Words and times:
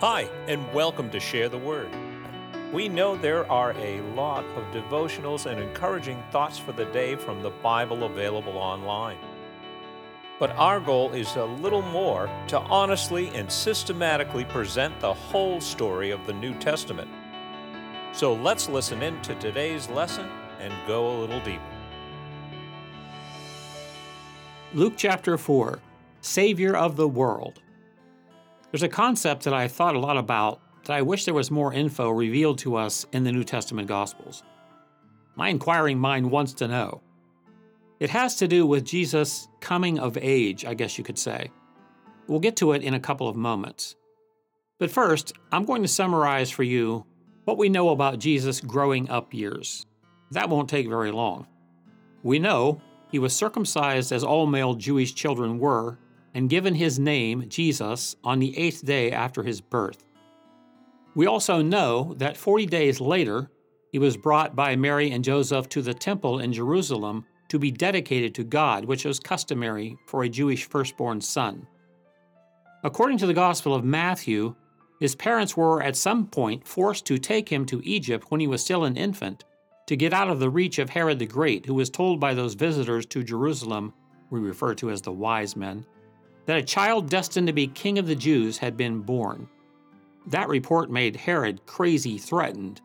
Hi, 0.00 0.28
and 0.46 0.72
welcome 0.72 1.10
to 1.10 1.18
Share 1.18 1.48
the 1.48 1.58
Word. 1.58 1.90
We 2.72 2.88
know 2.88 3.16
there 3.16 3.50
are 3.50 3.72
a 3.72 4.00
lot 4.14 4.44
of 4.44 4.62
devotionals 4.72 5.46
and 5.46 5.58
encouraging 5.58 6.22
thoughts 6.30 6.56
for 6.56 6.70
the 6.70 6.84
day 6.84 7.16
from 7.16 7.42
the 7.42 7.50
Bible 7.50 8.04
available 8.04 8.58
online. 8.58 9.18
But 10.38 10.50
our 10.52 10.78
goal 10.78 11.12
is 11.12 11.34
a 11.34 11.44
little 11.44 11.82
more 11.82 12.30
to 12.46 12.60
honestly 12.60 13.28
and 13.34 13.50
systematically 13.50 14.44
present 14.44 15.00
the 15.00 15.12
whole 15.12 15.60
story 15.60 16.12
of 16.12 16.24
the 16.28 16.32
New 16.32 16.54
Testament. 16.60 17.10
So 18.12 18.34
let's 18.34 18.68
listen 18.68 19.02
in 19.02 19.20
to 19.22 19.34
today's 19.34 19.88
lesson 19.88 20.28
and 20.60 20.72
go 20.86 21.10
a 21.10 21.18
little 21.18 21.40
deeper. 21.40 21.62
Luke 24.74 24.94
chapter 24.96 25.36
4 25.36 25.80
Savior 26.20 26.76
of 26.76 26.96
the 26.96 27.08
World. 27.08 27.60
There's 28.70 28.82
a 28.82 28.88
concept 28.88 29.44
that 29.44 29.54
I 29.54 29.68
thought 29.68 29.94
a 29.94 30.00
lot 30.00 30.16
about 30.16 30.60
that 30.84 30.94
I 30.94 31.02
wish 31.02 31.24
there 31.24 31.34
was 31.34 31.50
more 31.50 31.72
info 31.72 32.10
revealed 32.10 32.58
to 32.58 32.76
us 32.76 33.06
in 33.12 33.24
the 33.24 33.32
New 33.32 33.44
Testament 33.44 33.88
Gospels. 33.88 34.42
My 35.36 35.48
inquiring 35.48 35.98
mind 35.98 36.30
wants 36.30 36.52
to 36.54 36.68
know 36.68 37.00
it 38.00 38.10
has 38.10 38.36
to 38.36 38.48
do 38.48 38.66
with 38.66 38.84
Jesus' 38.84 39.48
coming 39.60 39.98
of 39.98 40.16
age, 40.20 40.64
I 40.64 40.74
guess 40.74 40.98
you 40.98 41.04
could 41.04 41.18
say. 41.18 41.50
We'll 42.26 42.40
get 42.40 42.56
to 42.56 42.72
it 42.72 42.82
in 42.82 42.94
a 42.94 43.00
couple 43.00 43.28
of 43.28 43.36
moments. 43.36 43.96
But 44.78 44.90
first, 44.90 45.32
I'm 45.50 45.64
going 45.64 45.82
to 45.82 45.88
summarize 45.88 46.50
for 46.50 46.62
you 46.62 47.06
what 47.44 47.58
we 47.58 47.68
know 47.68 47.88
about 47.88 48.18
Jesus' 48.18 48.60
growing 48.60 49.10
up 49.10 49.34
years. 49.34 49.86
That 50.30 50.48
won't 50.48 50.68
take 50.68 50.88
very 50.88 51.10
long. 51.10 51.46
We 52.22 52.38
know 52.38 52.80
he 53.10 53.18
was 53.18 53.34
circumcised 53.34 54.12
as 54.12 54.22
all 54.22 54.46
male 54.46 54.74
Jewish 54.74 55.14
children 55.14 55.58
were 55.58 55.98
and 56.38 56.48
given 56.48 56.76
his 56.76 57.00
name, 57.00 57.48
Jesus, 57.48 58.14
on 58.22 58.38
the 58.38 58.56
eighth 58.56 58.84
day 58.84 59.10
after 59.10 59.42
his 59.42 59.60
birth. 59.60 60.04
We 61.16 61.26
also 61.26 61.62
know 61.62 62.14
that 62.18 62.36
40 62.36 62.64
days 62.66 63.00
later, 63.00 63.50
he 63.90 63.98
was 63.98 64.16
brought 64.16 64.54
by 64.54 64.76
Mary 64.76 65.10
and 65.10 65.24
Joseph 65.24 65.68
to 65.70 65.82
the 65.82 65.92
temple 65.92 66.38
in 66.38 66.52
Jerusalem 66.52 67.26
to 67.48 67.58
be 67.58 67.72
dedicated 67.72 68.36
to 68.36 68.44
God, 68.44 68.84
which 68.84 69.04
was 69.04 69.18
customary 69.18 69.98
for 70.06 70.22
a 70.22 70.28
Jewish 70.28 70.68
firstborn 70.68 71.20
son. 71.20 71.66
According 72.84 73.18
to 73.18 73.26
the 73.26 73.34
Gospel 73.34 73.74
of 73.74 73.82
Matthew, 73.82 74.54
his 75.00 75.16
parents 75.16 75.56
were 75.56 75.82
at 75.82 75.96
some 75.96 76.28
point 76.28 76.64
forced 76.64 77.04
to 77.06 77.18
take 77.18 77.48
him 77.48 77.66
to 77.66 77.82
Egypt 77.84 78.26
when 78.28 78.40
he 78.40 78.46
was 78.46 78.62
still 78.62 78.84
an 78.84 78.96
infant 78.96 79.42
to 79.88 79.96
get 79.96 80.12
out 80.12 80.30
of 80.30 80.38
the 80.38 80.50
reach 80.50 80.78
of 80.78 80.90
Herod 80.90 81.18
the 81.18 81.26
Great, 81.26 81.66
who 81.66 81.74
was 81.74 81.90
told 81.90 82.20
by 82.20 82.32
those 82.32 82.54
visitors 82.54 83.06
to 83.06 83.24
Jerusalem, 83.24 83.92
we 84.30 84.38
refer 84.38 84.72
to 84.76 84.90
as 84.90 85.02
the 85.02 85.10
wise 85.10 85.56
men, 85.56 85.84
that 86.48 86.56
a 86.56 86.62
child 86.62 87.10
destined 87.10 87.46
to 87.46 87.52
be 87.52 87.66
king 87.66 87.98
of 87.98 88.06
the 88.06 88.14
Jews 88.14 88.56
had 88.56 88.74
been 88.74 89.02
born. 89.02 89.46
That 90.28 90.48
report 90.48 90.90
made 90.90 91.14
Herod 91.14 91.60
crazy 91.66 92.16
threatened, 92.16 92.80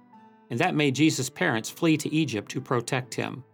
and 0.50 0.60
that 0.60 0.76
made 0.76 0.96
Jesus' 0.96 1.30
parents 1.30 1.70
flee 1.70 1.96
to 1.96 2.14
Egypt 2.14 2.52
to 2.52 2.60
protect 2.60 3.14
him. 3.14 3.46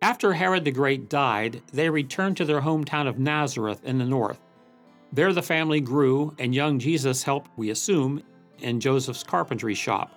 After 0.00 0.32
Herod 0.32 0.64
the 0.64 0.70
Great 0.70 1.08
died, 1.08 1.62
they 1.72 1.90
returned 1.90 2.36
to 2.36 2.44
their 2.44 2.60
hometown 2.60 3.08
of 3.08 3.18
Nazareth 3.18 3.80
in 3.82 3.98
the 3.98 4.04
north. 4.04 4.38
There 5.12 5.32
the 5.32 5.42
family 5.42 5.80
grew, 5.80 6.32
and 6.38 6.54
young 6.54 6.78
Jesus 6.78 7.24
helped, 7.24 7.50
we 7.56 7.70
assume, 7.70 8.22
in 8.60 8.78
Joseph's 8.78 9.24
carpentry 9.24 9.74
shop. 9.74 10.12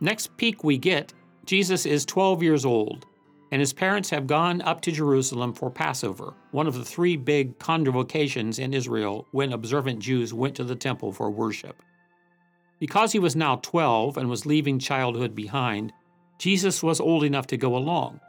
Next 0.00 0.34
peek 0.38 0.64
we 0.64 0.78
get, 0.78 1.12
Jesus 1.44 1.84
is 1.84 2.06
12 2.06 2.42
years 2.42 2.64
old, 2.64 3.04
and 3.52 3.60
his 3.60 3.72
parents 3.72 4.10
have 4.10 4.26
gone 4.26 4.60
up 4.62 4.80
to 4.82 4.92
Jerusalem 4.92 5.52
for 5.52 5.70
Passover, 5.70 6.34
one 6.50 6.66
of 6.66 6.74
the 6.74 6.84
three 6.84 7.16
big 7.16 7.58
convocations 7.58 8.58
in 8.58 8.74
Israel 8.74 9.26
when 9.30 9.52
observant 9.52 10.00
Jews 10.00 10.34
went 10.34 10.56
to 10.56 10.64
the 10.64 10.74
temple 10.74 11.12
for 11.12 11.30
worship. 11.30 11.82
Because 12.78 13.12
he 13.12 13.18
was 13.18 13.36
now 13.36 13.56
12 13.56 14.18
and 14.18 14.28
was 14.28 14.46
leaving 14.46 14.78
childhood 14.78 15.34
behind, 15.34 15.92
Jesus 16.38 16.82
was 16.82 17.00
old 17.00 17.24
enough 17.24 17.46
to 17.48 17.56
go 17.56 17.76
along. 17.76 18.20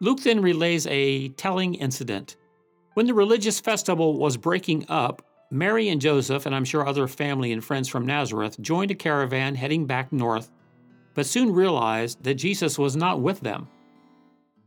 Luke 0.00 0.22
then 0.22 0.40
relays 0.40 0.86
a 0.88 1.28
telling 1.30 1.74
incident. 1.74 2.36
When 2.94 3.06
the 3.06 3.14
religious 3.14 3.60
festival 3.60 4.18
was 4.18 4.36
breaking 4.36 4.86
up, 4.88 5.22
Mary 5.50 5.88
and 5.88 6.00
Joseph, 6.00 6.44
and 6.44 6.54
I'm 6.54 6.64
sure 6.64 6.86
other 6.86 7.06
family 7.06 7.52
and 7.52 7.64
friends 7.64 7.88
from 7.88 8.04
Nazareth, 8.04 8.60
joined 8.60 8.90
a 8.90 8.94
caravan 8.94 9.54
heading 9.54 9.86
back 9.86 10.12
north, 10.12 10.50
but 11.14 11.24
soon 11.24 11.52
realized 11.52 12.24
that 12.24 12.34
Jesus 12.34 12.78
was 12.78 12.96
not 12.96 13.20
with 13.20 13.40
them. 13.40 13.68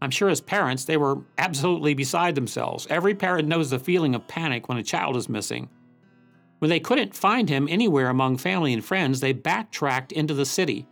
I'm 0.01 0.11
sure 0.11 0.29
as 0.29 0.41
parents, 0.41 0.85
they 0.85 0.97
were 0.97 1.21
absolutely 1.37 1.93
beside 1.93 2.35
themselves. 2.35 2.87
Every 2.89 3.13
parent 3.13 3.47
knows 3.47 3.69
the 3.69 3.79
feeling 3.79 4.15
of 4.15 4.27
panic 4.27 4.69
when 4.69 4.77
a 4.77 4.83
child 4.83 5.17
is 5.17 5.27
missing. 5.27 5.69
When 6.59 6.69
they 6.69 6.79
couldn't 6.79 7.15
find 7.15 7.49
him 7.49 7.67
anywhere 7.69 8.09
among 8.09 8.37
family 8.37 8.73
and 8.73 8.83
friends, 8.83 9.19
they 9.19 9.33
backtracked 9.33 10.11
into 10.11 10.33
the 10.33 10.45
city. 10.45 10.87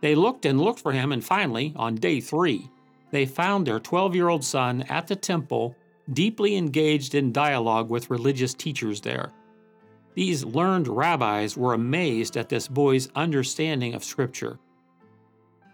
They 0.00 0.14
looked 0.14 0.46
and 0.46 0.60
looked 0.60 0.80
for 0.80 0.92
him, 0.92 1.12
and 1.12 1.24
finally, 1.24 1.72
on 1.76 1.96
day 1.96 2.20
three, 2.20 2.70
they 3.10 3.26
found 3.26 3.66
their 3.66 3.80
12 3.80 4.14
year 4.14 4.28
old 4.28 4.44
son 4.44 4.82
at 4.82 5.06
the 5.06 5.16
temple, 5.16 5.74
deeply 6.12 6.56
engaged 6.56 7.14
in 7.14 7.32
dialogue 7.32 7.90
with 7.90 8.10
religious 8.10 8.54
teachers 8.54 9.00
there. 9.00 9.32
These 10.14 10.44
learned 10.44 10.88
rabbis 10.88 11.56
were 11.56 11.74
amazed 11.74 12.36
at 12.36 12.48
this 12.48 12.66
boy's 12.68 13.08
understanding 13.14 13.94
of 13.94 14.04
Scripture. 14.04 14.58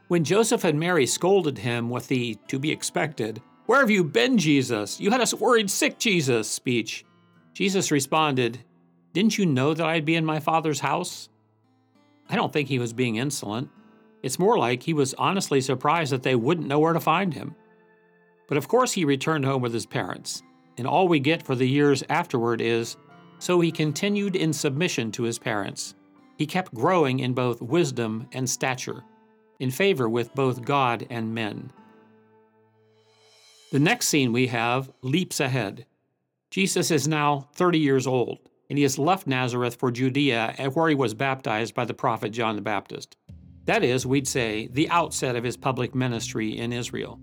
When 0.09 0.25
Joseph 0.25 0.65
and 0.65 0.79
Mary 0.79 1.07
scolded 1.07 1.59
him 1.59 1.89
with 1.91 2.09
the 2.09 2.37
to 2.49 2.59
be 2.59 2.71
expected, 2.71 3.41
Where 3.67 3.81
have 3.81 3.91
you 3.91 4.05
been, 4.05 4.39
Jesus? 4.39 5.01
You 5.01 5.11
had 5.11 5.21
us 5.21 5.35
worried 5.35 5.71
sick, 5.71 5.99
Jesus 5.99 6.49
speech, 6.49 7.05
Jesus 7.55 7.93
responded, 7.93 8.59
Didn't 9.13 9.39
you 9.39 9.47
know 9.47 9.75
that 9.75 9.87
I'd 9.87 10.05
be 10.05 10.17
in 10.17 10.25
my 10.25 10.41
Father's 10.41 10.81
house? 10.81 11.29
I 12.29 12.35
don't 12.35 12.53
think 12.53 12.69
he 12.69 12.81
was 12.81 12.93
being 12.93 13.17
insolent. 13.17 13.71
It's 14.23 14.41
more 14.41 14.59
like 14.59 14.83
he 14.83 14.93
was 14.93 15.15
honestly 15.15 15.61
surprised 15.61 16.13
that 16.13 16.25
they 16.25 16.35
wouldn't 16.35 16.67
know 16.67 16.81
where 16.81 16.93
to 16.93 17.01
find 17.01 17.33
him. 17.33 17.55
But 18.49 18.59
of 18.59 18.67
course, 18.67 18.93
he 18.93 19.05
returned 19.05 19.45
home 19.45 19.63
with 19.63 19.73
his 19.73 19.87
parents, 19.87 20.43
and 20.77 20.87
all 20.87 21.07
we 21.07 21.21
get 21.21 21.45
for 21.45 21.55
the 21.55 21.69
years 21.69 22.03
afterward 22.11 22.61
is 22.61 22.97
so 23.39 23.61
he 23.61 23.71
continued 23.71 24.35
in 24.35 24.53
submission 24.53 25.13
to 25.13 25.23
his 25.23 25.39
parents. 25.39 25.95
He 26.37 26.47
kept 26.47 26.75
growing 26.75 27.21
in 27.21 27.35
both 27.35 27.63
wisdom 27.63 28.27
and 28.33 28.49
stature, 28.49 29.05
in 29.59 29.71
favor 29.71 30.09
with 30.09 30.35
both 30.35 30.65
God 30.65 31.07
and 31.11 31.35
men. 31.35 31.73
The 33.73 33.79
next 33.79 34.09
scene 34.09 34.33
we 34.33 34.47
have 34.49 34.91
leaps 35.03 35.41
ahead. 35.41 35.87
Jesus 36.51 36.91
is 36.91 37.09
now 37.09 37.49
30 37.55 37.79
years 37.79 38.07
old, 38.07 38.39
and 38.71 38.79
he 38.79 38.85
has 38.85 38.99
left 38.99 39.27
Nazareth 39.27 39.75
for 39.75 39.91
Judea, 39.91 40.71
where 40.75 40.89
he 40.89 40.95
was 40.95 41.15
baptized 41.15 41.75
by 41.75 41.85
the 41.85 41.95
prophet 41.95 42.31
John 42.31 42.55
the 42.55 42.63
Baptist. 42.63 43.17
That 43.65 43.83
is, 43.83 44.07
we'd 44.07 44.29
say, 44.29 44.69
the 44.69 44.89
outset 44.91 45.37
of 45.37 45.43
his 45.43 45.57
public 45.57 45.95
ministry 45.95 46.59
in 46.59 46.73
Israel. 46.73 47.19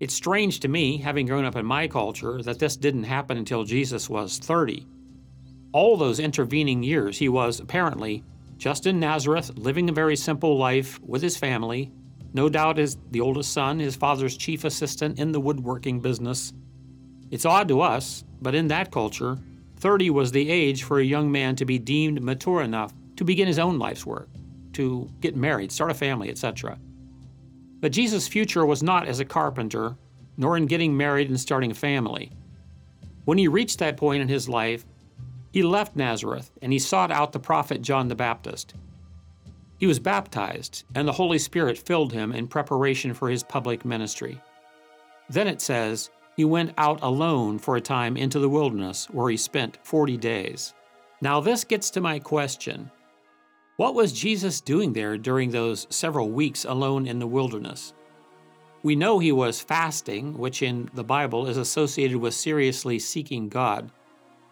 It's 0.00 0.14
strange 0.14 0.60
to 0.60 0.68
me, 0.68 0.96
having 0.96 1.26
grown 1.26 1.44
up 1.44 1.54
in 1.54 1.64
my 1.64 1.86
culture, 1.86 2.42
that 2.42 2.58
this 2.58 2.76
didn't 2.76 3.04
happen 3.04 3.36
until 3.36 3.62
Jesus 3.62 4.10
was 4.10 4.38
30. 4.38 4.86
All 5.72 5.96
those 5.96 6.18
intervening 6.18 6.82
years, 6.82 7.18
he 7.18 7.28
was, 7.28 7.60
apparently, 7.60 8.24
just 8.56 8.86
in 8.86 9.00
Nazareth, 9.00 9.56
living 9.56 9.88
a 9.88 9.92
very 9.92 10.16
simple 10.16 10.56
life 10.56 11.00
with 11.02 11.22
his 11.22 11.36
family, 11.36 11.92
no 12.32 12.48
doubt 12.48 12.78
as 12.78 12.96
the 13.10 13.20
oldest 13.20 13.52
son, 13.52 13.78
his 13.78 13.96
father's 13.96 14.36
chief 14.36 14.64
assistant 14.64 15.18
in 15.18 15.32
the 15.32 15.40
woodworking 15.40 16.00
business. 16.00 16.52
It's 17.30 17.44
odd 17.44 17.68
to 17.68 17.80
us, 17.80 18.24
but 18.42 18.54
in 18.54 18.68
that 18.68 18.90
culture, 18.90 19.38
30 19.76 20.10
was 20.10 20.32
the 20.32 20.50
age 20.50 20.82
for 20.82 20.98
a 20.98 21.04
young 21.04 21.30
man 21.30 21.56
to 21.56 21.64
be 21.64 21.78
deemed 21.78 22.22
mature 22.22 22.62
enough 22.62 22.92
to 23.16 23.24
begin 23.24 23.46
his 23.46 23.58
own 23.58 23.78
life's 23.78 24.06
work 24.06 24.28
to 24.72 25.08
get 25.20 25.36
married, 25.36 25.70
start 25.70 25.90
a 25.90 25.94
family, 25.94 26.28
etc. 26.28 26.78
But 27.80 27.92
Jesus' 27.92 28.28
future 28.28 28.66
was 28.66 28.82
not 28.82 29.06
as 29.06 29.20
a 29.20 29.24
carpenter, 29.24 29.96
nor 30.36 30.56
in 30.56 30.66
getting 30.66 30.96
married 30.96 31.28
and 31.28 31.38
starting 31.38 31.70
a 31.70 31.74
family. 31.74 32.32
When 33.24 33.38
he 33.38 33.48
reached 33.48 33.78
that 33.78 33.96
point 33.96 34.22
in 34.22 34.28
his 34.28 34.48
life, 34.48 34.84
he 35.54 35.62
left 35.62 35.94
Nazareth 35.94 36.50
and 36.60 36.72
he 36.72 36.80
sought 36.80 37.12
out 37.12 37.30
the 37.30 37.38
prophet 37.38 37.80
John 37.80 38.08
the 38.08 38.16
Baptist. 38.16 38.74
He 39.78 39.86
was 39.86 40.00
baptized, 40.00 40.82
and 40.96 41.06
the 41.06 41.12
Holy 41.12 41.38
Spirit 41.38 41.78
filled 41.78 42.12
him 42.12 42.32
in 42.32 42.48
preparation 42.48 43.14
for 43.14 43.30
his 43.30 43.44
public 43.44 43.84
ministry. 43.84 44.42
Then 45.30 45.46
it 45.46 45.60
says, 45.60 46.10
he 46.36 46.44
went 46.44 46.74
out 46.76 46.98
alone 47.02 47.60
for 47.60 47.76
a 47.76 47.80
time 47.80 48.16
into 48.16 48.40
the 48.40 48.48
wilderness, 48.48 49.08
where 49.10 49.30
he 49.30 49.36
spent 49.36 49.78
40 49.84 50.16
days. 50.16 50.74
Now, 51.20 51.38
this 51.38 51.62
gets 51.62 51.88
to 51.90 52.00
my 52.00 52.18
question 52.18 52.90
what 53.76 53.94
was 53.94 54.12
Jesus 54.12 54.60
doing 54.60 54.92
there 54.92 55.16
during 55.16 55.52
those 55.52 55.86
several 55.88 56.30
weeks 56.30 56.64
alone 56.64 57.06
in 57.06 57.20
the 57.20 57.28
wilderness? 57.28 57.94
We 58.82 58.96
know 58.96 59.20
he 59.20 59.30
was 59.30 59.60
fasting, 59.60 60.36
which 60.36 60.62
in 60.62 60.90
the 60.94 61.04
Bible 61.04 61.46
is 61.46 61.58
associated 61.58 62.16
with 62.16 62.34
seriously 62.34 62.98
seeking 62.98 63.48
God. 63.48 63.92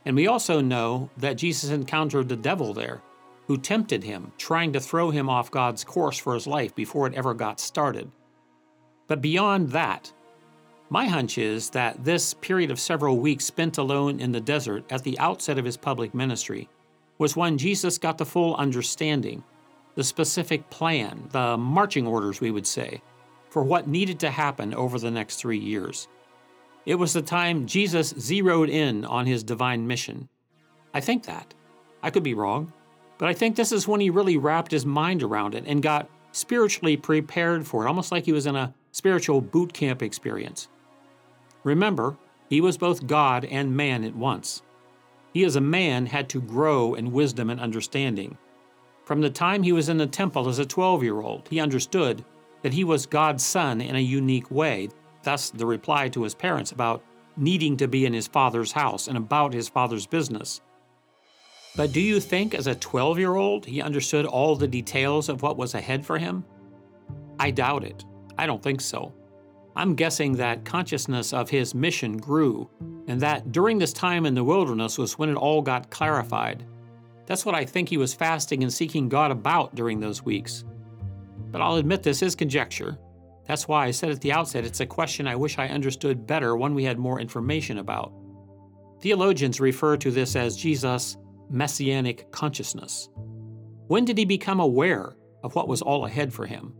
And 0.05 0.17
we 0.17 0.27
also 0.27 0.61
know 0.61 1.11
that 1.17 1.39
Jesus 1.39 1.71
encountered 1.71 2.29
the 2.29 2.37
devil 2.37 2.75
there, 2.75 3.03
who 3.47 3.57
tempted 3.57 4.05
him, 4.05 4.33
trying 4.39 4.73
to 4.73 4.81
throw 4.81 5.11
him 5.11 5.29
off 5.29 5.51
God's 5.51 5.85
course 5.85 6.19
for 6.19 6.35
his 6.35 6.47
life 6.47 6.75
before 6.75 7.07
it 7.07 7.15
ever 7.15 7.35
got 7.35 7.61
started. 7.61 8.11
But 9.07 9.21
beyond 9.21 9.71
that, 9.71 10.13
My 10.93 11.07
hunch 11.07 11.39
is 11.39 11.71
that 11.71 12.05
this 12.05 12.35
period 12.35 12.71
of 12.71 12.79
several 12.79 13.19
weeks 13.19 13.47
spent 13.47 13.79
alone 13.79 14.21
in 14.21 14.31
the 14.31 14.43
desert 14.43 14.85
at 14.93 15.03
the 15.03 15.19
outset 15.19 15.57
of 15.57 15.65
his 15.65 15.79
public 15.79 16.13
ministry 16.13 16.69
was 17.17 17.35
when 17.35 17.57
Jesus 17.57 17.97
got 17.97 18.19
the 18.19 18.27
full 18.27 18.55
understanding, 18.57 19.43
the 19.95 20.05
specific 20.05 20.69
plan, 20.69 21.31
the 21.31 21.57
marching 21.57 22.07
orders, 22.07 22.43
we 22.43 22.51
would 22.51 22.67
say, 22.67 23.01
for 23.49 23.65
what 23.65 23.89
needed 23.89 24.21
to 24.21 24.29
happen 24.29 24.75
over 24.75 24.99
the 24.99 25.11
next 25.11 25.37
three 25.37 25.59
years. 25.59 26.09
It 26.85 26.97
was 26.97 27.13
the 27.13 27.23
time 27.23 27.67
Jesus 27.67 28.15
zeroed 28.19 28.69
in 28.69 29.05
on 29.05 29.27
his 29.27 29.45
divine 29.45 29.87
mission. 29.87 30.29
I 30.93 31.01
think 31.01 31.25
that. 31.27 31.55
I 32.03 32.11
could 32.11 32.25
be 32.25 32.35
wrong, 32.35 32.73
but 33.19 33.29
I 33.29 33.35
think 33.35 33.55
this 33.55 33.71
is 33.71 33.87
when 33.87 34.01
he 34.01 34.11
really 34.11 34.37
wrapped 34.37 34.73
his 34.73 34.85
mind 34.85 35.23
around 35.23 35.55
it 35.55 35.65
and 35.67 35.83
got 35.83 36.11
spiritually 36.33 36.97
prepared 36.97 37.67
for 37.67 37.85
it, 37.85 37.89
almost 37.89 38.11
like 38.11 38.25
he 38.25 38.33
was 38.33 38.47
in 38.47 38.57
a 38.57 38.75
spiritual 38.91 39.41
boot 39.41 39.73
camp 39.73 40.03
experience. 40.03 40.69
Remember, 41.63 42.17
he 42.49 42.61
was 42.61 42.77
both 42.77 43.07
God 43.07 43.45
and 43.45 43.77
man 43.77 44.03
at 44.03 44.17
once. 44.17 44.63
He 45.33 45.45
as 45.45 45.57
a 45.57 45.61
man 45.61 46.07
had 46.07 46.29
to 46.31 46.41
grow 46.41 46.95
in 46.95 47.13
wisdom 47.13 47.49
and 47.49 47.61
understanding. 47.61 48.37
From 49.05 49.21
the 49.21 49.31
time 49.31 49.63
he 49.63 49.73
was 49.73 49.89
in 49.89 49.97
the 49.97 50.07
temple 50.07 50.49
as 50.49 50.59
a 50.59 50.67
12 50.67 51.03
year 51.03 51.21
old, 51.21 51.47
he 51.49 51.61
understood 51.61 52.25
that 52.63 52.75
he 52.75 52.85
was 52.85 53.07
God's 53.07 53.45
son 53.45 53.81
in 53.81 53.97
a 53.97 54.01
unique 54.01 54.51
way, 54.51 54.89
thus, 55.23 55.51
the 55.51 55.67
reply 55.67 56.09
to 56.11 56.23
his 56.23 56.35
parents 56.35 56.73
about 56.73 57.03
needing 57.37 57.77
to 57.79 57.89
be 57.89 58.07
in 58.07 58.13
his 58.13 58.27
father's 58.27 58.73
house 58.73 59.09
and 59.09 59.17
about 59.17 59.53
his 59.53 59.69
father's 59.69 60.07
business. 60.07 60.61
But 61.75 61.93
do 61.93 62.01
you 62.01 62.21
think, 62.21 62.55
as 62.55 62.67
a 62.67 62.75
12 62.75 63.19
year 63.19 63.35
old, 63.35 63.65
he 63.65 63.81
understood 63.81 64.27
all 64.27 64.55
the 64.55 64.69
details 64.69 65.29
of 65.29 65.43
what 65.43 65.57
was 65.57 65.75
ahead 65.75 66.05
for 66.05 66.19
him? 66.19 66.45
I 67.39 67.51
doubt 67.51 67.85
it. 67.85 68.05
I 68.37 68.47
don't 68.47 68.63
think 68.63 68.81
so. 68.81 69.13
I'm 69.75 69.95
guessing 69.95 70.33
that 70.35 70.67
consciousness 70.67 71.33
of 71.33 71.49
his 71.49 71.75
mission 71.75 72.19
grew, 72.19 72.69
and 73.09 73.19
that 73.23 73.53
during 73.53 73.79
this 73.79 73.95
time 73.95 74.27
in 74.27 74.35
the 74.35 74.45
wilderness 74.45 74.99
was 74.99 75.19
when 75.19 75.31
it 75.31 75.37
all 75.37 75.63
got 75.63 75.91
clarified. 75.91 76.67
That's 77.25 77.47
what 77.47 77.55
I 77.55 77.65
think 77.65 77.89
he 77.89 77.97
was 77.97 78.13
fasting 78.13 78.63
and 78.63 78.73
seeking 78.73 79.09
God 79.09 79.31
about 79.31 79.75
during 79.75 79.99
those 79.99 80.23
weeks. 80.23 80.65
But 81.51 81.63
I'll 81.63 81.77
admit 81.77 82.03
this 82.03 82.23
is 82.23 82.35
conjecture. 82.35 82.99
That's 83.47 83.67
why 83.67 83.87
I 83.87 83.91
said 83.91 84.11
at 84.11 84.21
the 84.21 84.33
outset 84.33 84.65
it's 84.65 84.81
a 84.81 84.87
question 84.87 85.27
I 85.27 85.37
wish 85.37 85.59
I 85.59 85.69
understood 85.69 86.27
better 86.27 86.57
when 86.57 86.75
we 86.75 86.85
had 86.85 86.99
more 86.99 87.21
information 87.21 87.79
about. 87.79 88.13
Theologians 89.01 89.61
refer 89.61 89.97
to 89.97 90.11
this 90.11 90.37
as 90.37 90.57
Jesus' 90.57 91.17
messianic 91.51 92.31
consciousness. 92.31 93.09
When 93.89 94.05
did 94.05 94.17
he 94.17 94.25
become 94.25 94.61
aware 94.61 95.17
of 95.43 95.55
what 95.55 95.69
was 95.69 95.83
all 95.83 96.07
ahead 96.07 96.33
for 96.33 96.47
him? 96.47 96.73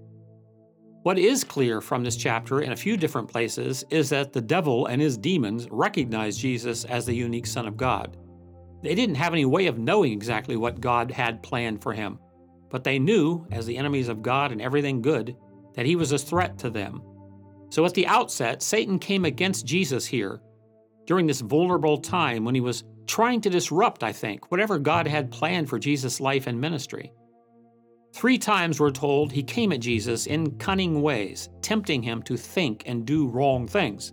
What 1.03 1.19
is 1.19 1.43
clear 1.43 1.81
from 1.81 2.05
this 2.05 2.15
chapter 2.15 2.61
in 2.61 2.71
a 2.71 2.77
few 2.77 2.97
different 2.97 3.29
places 3.29 3.85
is 3.91 4.09
that 4.11 4.33
the 4.33 4.41
devil 4.41 4.87
and 4.87 5.03
his 5.03 5.19
demons 5.19 5.67
recognized 5.69 6.39
Jesus 6.39 6.85
as 6.85 7.05
the 7.05 7.15
unique 7.15 7.47
Son 7.47 7.67
of 7.67 7.77
God. 7.77 8.17
They 8.85 8.95
didn't 8.95 9.17
have 9.17 9.33
any 9.33 9.45
way 9.45 9.67
of 9.67 9.79
knowing 9.79 10.13
exactly 10.13 10.57
what 10.57 10.81
God 10.81 11.11
had 11.11 11.43
planned 11.43 11.83
for 11.83 11.93
him, 11.93 12.21
but 12.71 12.85
they 12.85 13.01
knew, 13.01 13.47
as 13.51 13.67
the 13.67 13.77
enemies 13.77 14.09
of 14.09 14.23
God 14.23 14.53
and 14.53 14.63
everything 14.63 15.03
good, 15.03 15.37
that 15.75 15.87
he 15.87 15.97
was 15.97 16.13
a 16.13 16.19
threat 16.19 16.59
to 16.59 16.71
them. 16.71 17.03
So 17.71 17.85
at 17.85 17.95
the 17.95 18.07
outset, 18.07 18.63
Satan 18.63 18.99
came 18.99 19.25
against 19.25 19.67
Jesus 19.67 20.05
here 20.07 20.41
during 21.07 21.27
this 21.27 21.41
vulnerable 21.41 21.99
time 21.99 22.45
when 22.45 22.55
he 22.55 22.61
was 22.61 22.85
trying 23.07 23.41
to 23.41 23.51
disrupt, 23.51 24.03
I 24.03 24.13
think, 24.13 24.51
whatever 24.51 24.79
God 24.79 25.07
had 25.07 25.31
planned 25.31 25.69
for 25.69 25.79
Jesus' 25.79 26.21
life 26.21 26.47
and 26.47 26.61
ministry. 26.61 27.13
Three 28.15 28.39
times 28.39 28.79
we're 28.79 28.91
told 28.91 29.33
he 29.33 29.43
came 29.43 29.73
at 29.73 29.81
Jesus 29.81 30.27
in 30.27 30.59
cunning 30.59 31.01
ways, 31.01 31.49
tempting 31.63 32.03
him 32.03 32.23
to 32.25 32.37
think 32.37 32.83
and 32.87 33.07
do 33.07 33.27
wrong 33.27 33.67
things. 33.67 34.13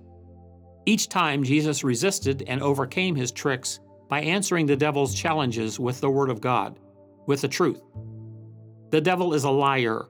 Each 0.86 1.10
time 1.10 1.44
Jesus 1.44 1.84
resisted 1.84 2.44
and 2.48 2.62
overcame 2.62 3.16
his 3.16 3.32
tricks 3.32 3.80
by 4.08 4.22
answering 4.22 4.66
the 4.66 4.76
devil's 4.76 5.14
challenges 5.14 5.80
with 5.80 6.00
the 6.02 6.10
Word 6.10 6.30
of 6.30 6.42
God, 6.42 6.80
with 7.28 7.42
the 7.42 7.48
truth. 7.48 7.82
The 8.90 9.02
devil 9.02 9.34
is 9.34 9.44
a 9.44 9.52
liar. 9.52 10.08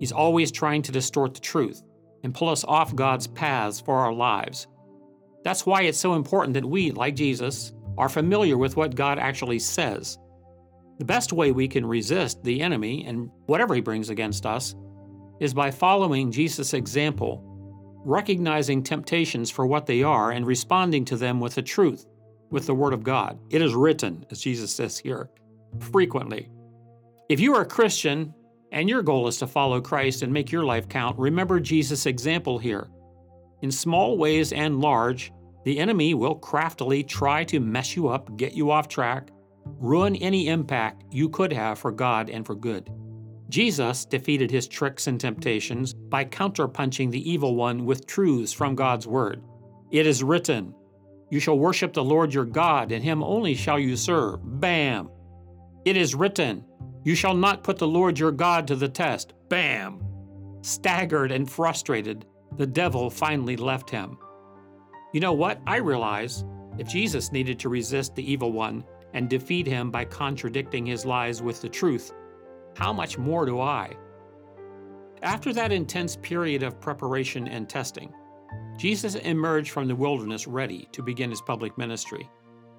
He's 0.00 0.10
always 0.10 0.50
trying 0.50 0.82
to 0.82 0.92
distort 0.92 1.34
the 1.34 1.40
truth 1.40 1.82
and 2.24 2.34
pull 2.34 2.48
us 2.48 2.64
off 2.64 2.96
God's 2.96 3.28
paths 3.28 3.80
for 3.80 3.94
our 3.96 4.12
lives. 4.12 4.66
That's 5.44 5.64
why 5.64 5.82
it's 5.82 5.98
so 5.98 6.14
important 6.14 6.54
that 6.54 6.64
we, 6.64 6.90
like 6.90 7.14
Jesus, 7.14 7.72
are 7.96 8.08
familiar 8.08 8.58
with 8.58 8.76
what 8.76 8.96
God 8.96 9.20
actually 9.20 9.60
says 9.60 10.18
the 11.00 11.06
best 11.06 11.32
way 11.32 11.50
we 11.50 11.66
can 11.66 11.86
resist 11.86 12.44
the 12.44 12.60
enemy 12.60 13.06
and 13.06 13.30
whatever 13.46 13.74
he 13.74 13.80
brings 13.80 14.10
against 14.10 14.44
us 14.44 14.74
is 15.40 15.54
by 15.54 15.70
following 15.70 16.30
Jesus' 16.30 16.74
example, 16.74 17.42
recognizing 18.04 18.82
temptations 18.82 19.50
for 19.50 19.64
what 19.64 19.86
they 19.86 20.02
are, 20.02 20.32
and 20.32 20.46
responding 20.46 21.06
to 21.06 21.16
them 21.16 21.40
with 21.40 21.54
the 21.54 21.62
truth, 21.62 22.04
with 22.50 22.66
the 22.66 22.74
Word 22.74 22.92
of 22.92 23.02
God. 23.02 23.38
It 23.48 23.62
is 23.62 23.74
written, 23.74 24.26
as 24.30 24.42
Jesus 24.42 24.74
says 24.74 24.98
here, 24.98 25.30
frequently. 25.90 26.50
If 27.30 27.40
you 27.40 27.54
are 27.54 27.62
a 27.62 27.66
Christian 27.66 28.34
and 28.72 28.88
your 28.88 29.02
goal 29.02 29.28
is 29.28 29.38
to 29.38 29.46
follow 29.46 29.80
Christ 29.80 30.22
and 30.22 30.32
make 30.32 30.52
your 30.52 30.64
life 30.64 30.88
count, 30.88 31.18
remember 31.18 31.60
Jesus' 31.60 32.06
example 32.06 32.58
here. 32.58 32.88
In 33.62 33.70
small 33.70 34.16
ways 34.16 34.52
and 34.52 34.80
large, 34.80 35.32
the 35.64 35.78
enemy 35.78 36.14
will 36.14 36.36
craftily 36.36 37.02
try 37.02 37.44
to 37.44 37.60
mess 37.60 37.94
you 37.94 38.08
up, 38.08 38.36
get 38.36 38.54
you 38.54 38.70
off 38.70 38.88
track, 38.88 39.30
ruin 39.64 40.16
any 40.16 40.48
impact 40.48 41.04
you 41.10 41.28
could 41.28 41.52
have 41.52 41.78
for 41.78 41.92
God 41.92 42.30
and 42.30 42.46
for 42.46 42.54
good. 42.54 42.88
Jesus 43.50 44.04
defeated 44.04 44.50
his 44.50 44.68
tricks 44.68 45.08
and 45.08 45.20
temptations 45.20 45.92
by 45.92 46.24
counterpunching 46.24 47.10
the 47.10 47.30
evil 47.30 47.56
one 47.56 47.84
with 47.84 48.06
truths 48.06 48.52
from 48.52 48.74
God's 48.74 49.06
word. 49.06 49.42
It 49.90 50.06
is 50.06 50.22
written, 50.22 50.72
You 51.30 51.40
shall 51.40 51.58
worship 51.58 51.92
the 51.92 52.04
Lord 52.04 52.32
your 52.32 52.44
God, 52.44 52.92
and 52.92 53.02
him 53.02 53.22
only 53.22 53.54
shall 53.54 53.78
you 53.78 53.96
serve. 53.96 54.38
Bam! 54.60 55.10
It 55.84 55.96
is 55.96 56.14
written, 56.14 56.64
You 57.04 57.14
shall 57.14 57.34
not 57.34 57.62
put 57.62 57.78
the 57.78 57.88
Lord 57.88 58.18
your 58.18 58.32
God 58.32 58.66
to 58.68 58.76
the 58.76 58.88
test. 58.88 59.32
Bam! 59.48 60.02
Staggered 60.62 61.32
and 61.32 61.50
frustrated, 61.50 62.26
the 62.56 62.66
devil 62.66 63.08
finally 63.08 63.56
left 63.56 63.88
him. 63.88 64.18
You 65.12 65.20
know 65.20 65.32
what? 65.32 65.60
I 65.66 65.76
realize 65.76 66.44
if 66.78 66.88
Jesus 66.88 67.32
needed 67.32 67.58
to 67.60 67.68
resist 67.68 68.14
the 68.14 68.30
evil 68.30 68.52
one, 68.52 68.84
and 69.14 69.28
defeat 69.28 69.66
him 69.66 69.90
by 69.90 70.04
contradicting 70.04 70.86
his 70.86 71.04
lies 71.04 71.42
with 71.42 71.60
the 71.60 71.68
truth, 71.68 72.12
how 72.76 72.92
much 72.92 73.18
more 73.18 73.44
do 73.44 73.60
I? 73.60 73.96
After 75.22 75.52
that 75.52 75.72
intense 75.72 76.16
period 76.16 76.62
of 76.62 76.80
preparation 76.80 77.48
and 77.48 77.68
testing, 77.68 78.12
Jesus 78.78 79.16
emerged 79.16 79.70
from 79.70 79.88
the 79.88 79.96
wilderness 79.96 80.46
ready 80.46 80.88
to 80.92 81.02
begin 81.02 81.30
his 81.30 81.42
public 81.42 81.76
ministry, 81.76 82.28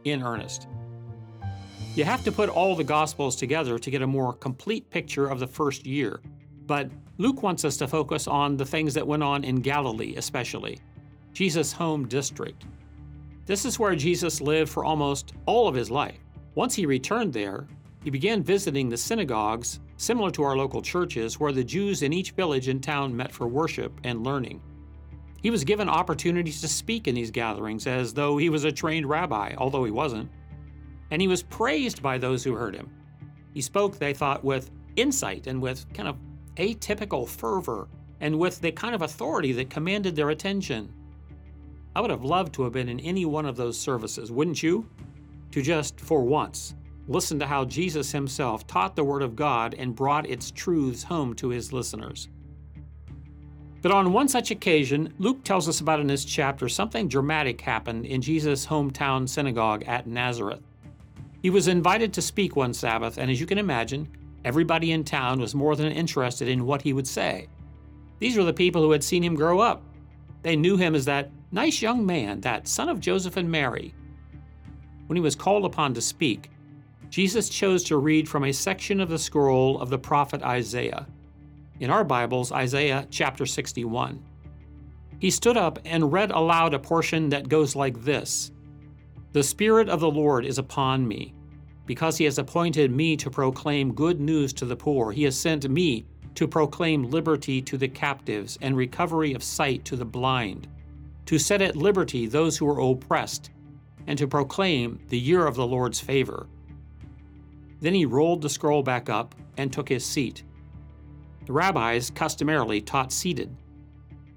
in 0.06 0.24
earnest. 0.24 0.67
You 1.95 2.05
have 2.05 2.24
to 2.24 2.31
put 2.31 2.50
all 2.50 2.75
the 2.75 2.83
Gospels 2.83 3.36
together 3.36 3.77
to 3.77 3.91
get 3.91 4.01
a 4.01 4.07
more 4.07 4.33
complete 4.33 4.89
picture 4.89 5.27
of 5.27 5.39
the 5.39 5.48
first 5.48 5.86
year, 5.86 6.21
but 6.65 6.89
Luke 7.17 7.43
wants 7.43 7.65
us 7.65 7.75
to 7.77 7.88
focus 7.88 8.27
on 8.27 8.55
the 8.55 8.65
things 8.65 8.93
that 8.93 9.05
went 9.05 9.24
on 9.24 9.43
in 9.43 9.57
Galilee, 9.57 10.15
especially, 10.15 10.79
Jesus' 11.33 11.74
home 11.74 12.07
district, 12.07 12.65
this 13.45 13.65
is 13.65 13.79
where 13.79 13.95
Jesus 13.95 14.39
lived 14.39 14.71
for 14.71 14.86
almost 14.86 15.33
all 15.45 15.67
of 15.67 15.75
his 15.75 15.91
life. 15.91 16.19
Once 16.55 16.75
he 16.75 16.86
returned 16.86 17.33
there, 17.33 17.67
he 18.03 18.10
began 18.10 18.41
visiting 18.41 18.88
the 18.88 18.95
synagogues, 18.95 19.79
similar 19.98 20.31
to 20.31 20.43
our 20.43 20.55
local 20.55 20.81
churches, 20.81 21.39
where 21.39 21.51
the 21.51 21.63
Jews 21.63 22.01
in 22.01 22.13
each 22.13 22.31
village 22.31 22.67
and 22.67 22.81
town 22.81 23.13
met 23.13 23.31
for 23.31 23.48
worship 23.48 23.91
and 24.03 24.24
learning. 24.24 24.62
He 25.41 25.50
was 25.50 25.63
given 25.63 25.89
opportunities 25.89 26.62
to 26.62 26.67
speak 26.67 27.07
in 27.07 27.15
these 27.15 27.31
gatherings 27.31 27.88
as 27.88 28.13
though 28.13 28.38
he 28.38 28.50
was 28.50 28.63
a 28.63 28.71
trained 28.71 29.07
rabbi, 29.07 29.53
although 29.57 29.83
he 29.83 29.91
wasn't. 29.91 30.29
And 31.12 31.22
he 31.22 31.27
was 31.27 31.44
praised 31.44 32.01
by 32.01 32.18
those 32.18 32.44
who 32.44 32.56
heard 32.56 32.75
him. 32.75 32.89
He 33.53 33.62
spoke, 33.62 33.98
they 33.98 34.13
thought, 34.13 34.44
with 34.44 34.72
insight 34.96 35.48
and 35.48 35.62
with 35.62 35.86
kind 35.94 36.10
of 36.10 36.18
atypical 36.56 37.27
fervor 37.27 37.88
and 38.20 38.38
with 38.38 38.62
the 38.62 38.72
kind 38.72 38.96
of 38.96 39.01
authority 39.01 39.51
that 39.53 39.70
commanded 39.70 40.15
their 40.15 40.30
attention. 40.30 40.91
I 41.96 42.01
would 42.01 42.12
have 42.12 42.24
loved 42.24 42.53
to 42.53 42.63
have 42.63 42.74
been 42.74 42.88
in 42.88 43.00
any 43.01 43.25
one 43.25 43.46
of 43.46 43.58
those 43.58 43.77
services, 43.77 44.32
wouldn't 44.32 44.63
you? 44.63 44.89
To 45.51 45.62
just, 45.62 46.00
for 46.00 46.24
once, 46.24 46.75
listen 47.08 47.39
to 47.39 47.48
how 47.48 47.65
Jesus 47.65 48.12
himself 48.12 48.65
taught 48.68 48.96
the 48.96 49.03
Word 49.03 49.22
of 49.22 49.36
God 49.36 49.75
and 49.77 49.96
brought 49.96 50.30
its 50.30 50.51
truths 50.51 51.03
home 51.03 51.34
to 51.36 51.50
his 51.50 51.74
listeners. 51.74 52.30
But 53.82 53.91
on 53.91 54.13
one 54.13 54.27
such 54.27 54.51
occasion, 54.51 55.13
Luke 55.18 55.44
tells 55.44 55.68
us 55.68 55.82
about 55.82 56.00
in 56.00 56.08
this 56.08 56.24
chapter 56.24 56.70
something 56.70 57.08
dramatic 57.08 57.60
happened 57.60 58.06
in 58.06 58.22
Jesus' 58.22 58.68
hometown 58.68 59.27
synagogue 59.27 59.84
at 59.88 60.08
Nazareth. 60.08 60.62
He 61.41 61.50
was 61.50 61.67
invited 61.67 62.13
to 62.13 62.21
speak 62.21 62.55
one 62.55 62.74
Sabbath, 62.74 63.17
and 63.17 63.31
as 63.31 63.39
you 63.39 63.45
can 63.45 63.57
imagine, 63.57 64.07
everybody 64.45 64.91
in 64.91 65.03
town 65.03 65.39
was 65.39 65.55
more 65.55 65.75
than 65.75 65.91
interested 65.91 66.48
in 66.48 66.65
what 66.65 66.81
he 66.81 66.93
would 66.93 67.07
say. 67.07 67.48
These 68.19 68.38
were 68.38 68.43
the 68.43 68.53
people 68.53 68.81
who 68.81 68.91
had 68.91 69.03
seen 69.03 69.24
him 69.24 69.36
grow 69.36 69.60
up. 69.60 69.83
They 70.43 70.55
knew 70.55 70.77
him 70.77 70.95
as 70.95 71.05
that 71.05 71.31
Nice 71.53 71.81
young 71.81 72.05
man, 72.05 72.39
that 72.41 72.65
son 72.65 72.88
of 72.88 73.01
Joseph 73.01 73.36
and 73.36 73.51
Mary. 73.51 73.93
When 75.07 75.17
he 75.17 75.21
was 75.21 75.36
called 75.36 75.65
upon 75.65 75.93
to 75.95 76.01
speak, 76.01 76.50
Jesus 77.10 77.50
chose 77.50 77.83
to 77.86 77.98
read 77.98 78.29
from 78.29 78.45
a 78.45 78.53
section 78.53 79.01
of 79.01 79.10
the 79.10 79.19
scroll 79.19 79.81
of 79.81 79.89
the 79.89 80.00
prophet 80.00 80.41
Isaiah. 80.43 81.07
In 81.81 81.89
our 81.89 82.05
Bibles, 82.05 82.53
Isaiah 82.53 83.05
chapter 83.10 83.45
61. 83.45 84.24
he 85.19 85.29
stood 85.29 85.57
up 85.57 85.77
and 85.83 86.13
read 86.13 86.31
aloud 86.31 86.74
a 86.74 86.79
portion 86.79 87.27
that 87.29 87.50
goes 87.50 87.75
like 87.75 88.01
this 88.01 88.51
The 89.33 89.43
Spirit 89.43 89.88
of 89.88 90.01
the 90.01 90.11
Lord 90.11 90.45
is 90.45 90.57
upon 90.57 91.07
me, 91.07 91.33
because 91.85 92.17
he 92.17 92.25
has 92.25 92.38
appointed 92.38 92.91
me 92.91 93.15
to 93.15 93.29
proclaim 93.29 93.93
good 93.93 94.19
news 94.19 94.51
to 94.53 94.65
the 94.65 94.75
poor. 94.75 95.13
He 95.13 95.23
has 95.23 95.39
sent 95.39 95.69
me 95.69 96.05
to 96.35 96.50
proclaim 96.50 97.09
liberty 97.09 97.61
to 97.61 97.77
the 97.77 97.88
captives 97.88 98.57
and 98.61 98.75
recovery 98.75 99.33
of 99.33 99.41
sight 99.41 99.85
to 99.85 99.95
the 99.95 100.03
blind, 100.03 100.67
to 101.27 101.39
set 101.39 101.61
at 101.61 101.77
liberty 101.77 102.25
those 102.25 102.57
who 102.57 102.67
are 102.67 102.81
oppressed, 102.81 103.51
and 104.05 104.17
to 104.17 104.27
proclaim 104.27 105.00
the 105.07 105.19
year 105.19 105.47
of 105.47 105.55
the 105.55 105.67
Lord's 105.67 106.01
favor. 106.01 106.47
Then 107.79 107.93
he 107.93 108.05
rolled 108.05 108.41
the 108.41 108.50
scroll 108.50 108.83
back 108.83 109.09
up 109.09 109.33
and 109.55 109.71
took 109.71 109.88
his 109.88 110.03
seat. 110.03 110.43
The 111.45 111.53
rabbis 111.53 112.09
customarily 112.09 112.81
taught 112.81 113.13
seated. 113.13 113.55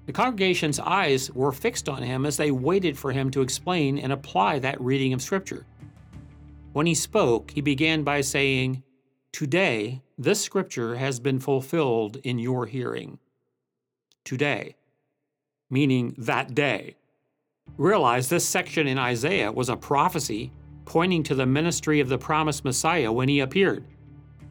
The 0.05 0.13
congregation's 0.13 0.79
eyes 0.79 1.31
were 1.31 1.51
fixed 1.51 1.89
on 1.89 2.03
him 2.03 2.25
as 2.25 2.37
they 2.37 2.51
waited 2.51 2.97
for 2.97 3.11
him 3.11 3.31
to 3.31 3.41
explain 3.41 3.97
and 3.97 4.13
apply 4.13 4.59
that 4.59 4.79
reading 4.79 5.13
of 5.13 5.21
Scripture. 5.21 5.65
When 6.73 6.85
he 6.85 6.93
spoke, 6.93 7.51
he 7.51 7.61
began 7.61 8.03
by 8.03 8.21
saying, 8.21 8.83
Today, 9.31 10.01
this 10.17 10.41
Scripture 10.41 10.95
has 10.95 11.19
been 11.19 11.39
fulfilled 11.39 12.17
in 12.23 12.37
your 12.37 12.67
hearing. 12.67 13.17
Today, 14.23 14.75
meaning 15.69 16.13
that 16.17 16.53
day. 16.53 16.95
Realize 17.77 18.29
this 18.29 18.45
section 18.45 18.87
in 18.87 18.97
Isaiah 18.97 19.51
was 19.51 19.69
a 19.69 19.75
prophecy 19.75 20.51
pointing 20.85 21.23
to 21.23 21.35
the 21.35 21.47
ministry 21.47 21.99
of 21.99 22.09
the 22.09 22.17
promised 22.17 22.63
Messiah 22.63 23.11
when 23.11 23.27
he 23.27 23.39
appeared. 23.39 23.83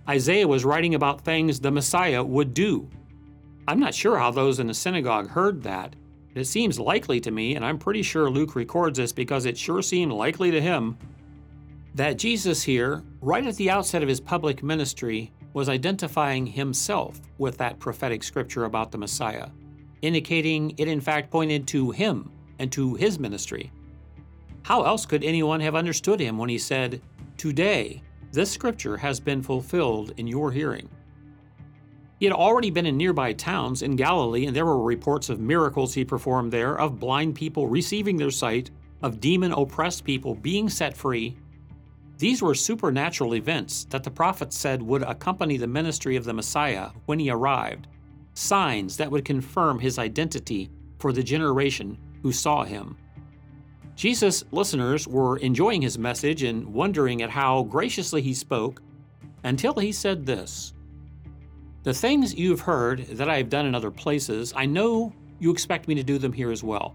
Isaiah 0.08 0.48
was 0.48 0.64
writing 0.64 0.96
about 0.96 1.24
things 1.24 1.60
the 1.60 1.70
Messiah 1.70 2.22
would 2.22 2.52
do 2.52 2.88
I'm 3.66 3.80
not 3.80 3.94
sure 3.94 4.18
how 4.18 4.30
those 4.30 4.60
in 4.60 4.66
the 4.66 4.74
synagogue 4.74 5.28
heard 5.28 5.62
that. 5.62 5.96
But 6.32 6.40
it 6.40 6.46
seems 6.46 6.78
likely 6.78 7.20
to 7.20 7.30
me, 7.30 7.54
and 7.54 7.64
I'm 7.64 7.78
pretty 7.78 8.02
sure 8.02 8.28
Luke 8.28 8.56
records 8.56 8.98
this 8.98 9.12
because 9.12 9.46
it 9.46 9.56
sure 9.56 9.82
seemed 9.82 10.12
likely 10.12 10.50
to 10.50 10.60
him, 10.60 10.98
that 11.94 12.18
Jesus 12.18 12.62
here, 12.62 13.02
right 13.20 13.46
at 13.46 13.54
the 13.56 13.70
outset 13.70 14.02
of 14.02 14.08
his 14.08 14.20
public 14.20 14.62
ministry, 14.62 15.30
was 15.52 15.68
identifying 15.68 16.44
himself 16.44 17.20
with 17.38 17.56
that 17.58 17.78
prophetic 17.78 18.24
scripture 18.24 18.64
about 18.64 18.90
the 18.90 18.98
Messiah, 18.98 19.48
indicating 20.02 20.74
it 20.76 20.88
in 20.88 21.00
fact 21.00 21.30
pointed 21.30 21.68
to 21.68 21.92
him 21.92 22.30
and 22.58 22.72
to 22.72 22.94
his 22.96 23.20
ministry. 23.20 23.70
How 24.62 24.82
else 24.82 25.06
could 25.06 25.22
anyone 25.22 25.60
have 25.60 25.76
understood 25.76 26.18
him 26.18 26.36
when 26.36 26.48
he 26.48 26.58
said, 26.58 27.00
Today, 27.36 28.02
this 28.32 28.50
scripture 28.50 28.96
has 28.96 29.20
been 29.20 29.42
fulfilled 29.42 30.12
in 30.16 30.26
your 30.26 30.50
hearing? 30.50 30.88
He 32.24 32.30
had 32.30 32.36
already 32.36 32.70
been 32.70 32.86
in 32.86 32.96
nearby 32.96 33.34
towns 33.34 33.82
in 33.82 33.96
Galilee, 33.96 34.46
and 34.46 34.56
there 34.56 34.64
were 34.64 34.82
reports 34.82 35.28
of 35.28 35.40
miracles 35.40 35.92
he 35.92 36.06
performed 36.06 36.54
there, 36.54 36.74
of 36.80 36.98
blind 36.98 37.34
people 37.34 37.68
receiving 37.68 38.16
their 38.16 38.30
sight, 38.30 38.70
of 39.02 39.20
demon 39.20 39.52
oppressed 39.52 40.04
people 40.04 40.34
being 40.34 40.70
set 40.70 40.96
free. 40.96 41.36
These 42.16 42.40
were 42.40 42.54
supernatural 42.54 43.34
events 43.34 43.84
that 43.90 44.04
the 44.04 44.10
prophets 44.10 44.56
said 44.56 44.80
would 44.80 45.02
accompany 45.02 45.58
the 45.58 45.66
ministry 45.66 46.16
of 46.16 46.24
the 46.24 46.32
Messiah 46.32 46.92
when 47.04 47.18
he 47.18 47.28
arrived, 47.28 47.88
signs 48.32 48.96
that 48.96 49.10
would 49.10 49.26
confirm 49.26 49.78
his 49.78 49.98
identity 49.98 50.70
for 50.98 51.12
the 51.12 51.22
generation 51.22 51.98
who 52.22 52.32
saw 52.32 52.64
him. 52.64 52.96
Jesus' 53.96 54.44
listeners 54.50 55.06
were 55.06 55.36
enjoying 55.40 55.82
his 55.82 55.98
message 55.98 56.42
and 56.42 56.72
wondering 56.72 57.20
at 57.20 57.28
how 57.28 57.64
graciously 57.64 58.22
he 58.22 58.32
spoke 58.32 58.80
until 59.42 59.74
he 59.74 59.92
said 59.92 60.24
this 60.24 60.73
the 61.84 61.94
things 61.94 62.34
you've 62.34 62.62
heard 62.62 63.06
that 63.08 63.28
I 63.28 63.36
have 63.36 63.50
done 63.50 63.66
in 63.66 63.74
other 63.74 63.90
places, 63.90 64.54
I 64.56 64.64
know 64.64 65.12
you 65.38 65.50
expect 65.52 65.86
me 65.86 65.94
to 65.94 66.02
do 66.02 66.16
them 66.16 66.32
here 66.32 66.50
as 66.50 66.64
well. 66.64 66.94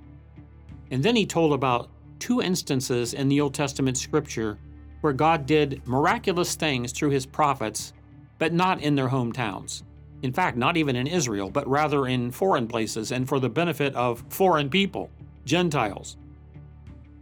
And 0.89 1.03
then 1.03 1.15
he 1.15 1.27
told 1.27 1.53
about 1.53 1.89
two 2.17 2.41
instances 2.41 3.13
in 3.13 3.29
the 3.29 3.39
Old 3.39 3.53
Testament 3.53 3.97
scripture 3.97 4.57
where 5.01 5.13
God 5.13 5.45
did 5.45 5.85
miraculous 5.87 6.55
things 6.55 6.91
through 6.91 7.11
his 7.11 7.25
prophets, 7.25 7.93
but 8.39 8.51
not 8.51 8.81
in 8.81 8.95
their 8.95 9.07
hometowns. 9.07 9.83
In 10.23 10.33
fact, 10.33 10.57
not 10.57 10.75
even 10.75 10.95
in 10.95 11.05
Israel, 11.05 11.51
but 11.51 11.67
rather 11.67 12.07
in 12.07 12.31
foreign 12.31 12.67
places 12.67 13.11
and 13.11 13.29
for 13.29 13.39
the 13.39 13.47
benefit 13.47 13.93
of 13.95 14.23
foreign 14.29 14.69
people, 14.69 15.11
Gentiles. 15.45 16.17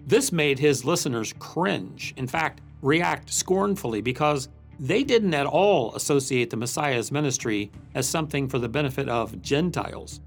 This 0.08 0.32
made 0.32 0.58
his 0.58 0.86
listeners 0.86 1.34
cringe, 1.38 2.14
in 2.16 2.28
fact, 2.28 2.62
react 2.82 3.32
scornfully 3.32 4.00
because 4.00 4.48
they 4.80 5.04
didn't 5.04 5.34
at 5.34 5.48
all 5.48 5.96
associate 5.96 6.50
the 6.50 6.58
Messiah's 6.58 7.12
ministry 7.12 7.72
as 7.96 8.08
something 8.08 8.48
for 8.48 8.60
the 8.60 8.70
benefit 8.70 9.10
of 9.10 9.42
Gentiles. 9.42 10.22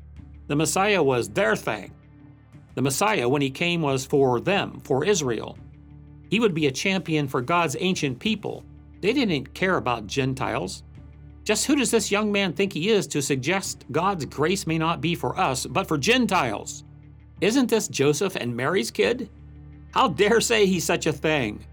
The 0.48 0.56
Messiah 0.56 1.02
was 1.02 1.28
their 1.28 1.54
thing. 1.54 1.92
The 2.74 2.82
Messiah, 2.82 3.28
when 3.28 3.42
he 3.42 3.50
came, 3.50 3.82
was 3.82 4.04
for 4.04 4.40
them, 4.40 4.80
for 4.80 5.04
Israel. 5.04 5.56
He 6.30 6.40
would 6.40 6.54
be 6.54 6.66
a 6.66 6.72
champion 6.72 7.28
for 7.28 7.40
God's 7.40 7.76
ancient 7.78 8.18
people. 8.18 8.64
They 9.00 9.12
didn't 9.12 9.54
care 9.54 9.76
about 9.76 10.06
Gentiles. 10.06 10.82
Just 11.44 11.66
who 11.66 11.76
does 11.76 11.90
this 11.90 12.10
young 12.10 12.30
man 12.30 12.52
think 12.52 12.72
he 12.72 12.90
is 12.90 13.06
to 13.08 13.22
suggest 13.22 13.84
God's 13.92 14.24
grace 14.24 14.66
may 14.66 14.78
not 14.78 15.00
be 15.00 15.14
for 15.14 15.38
us, 15.38 15.66
but 15.66 15.86
for 15.86 15.98
Gentiles? 15.98 16.84
Isn't 17.40 17.70
this 17.70 17.88
Joseph 17.88 18.36
and 18.36 18.54
Mary's 18.54 18.90
kid? 18.90 19.30
How 19.92 20.08
dare 20.08 20.40
say 20.40 20.66
he's 20.66 20.84
such 20.84 21.06
a 21.06 21.12
thing? 21.12 21.64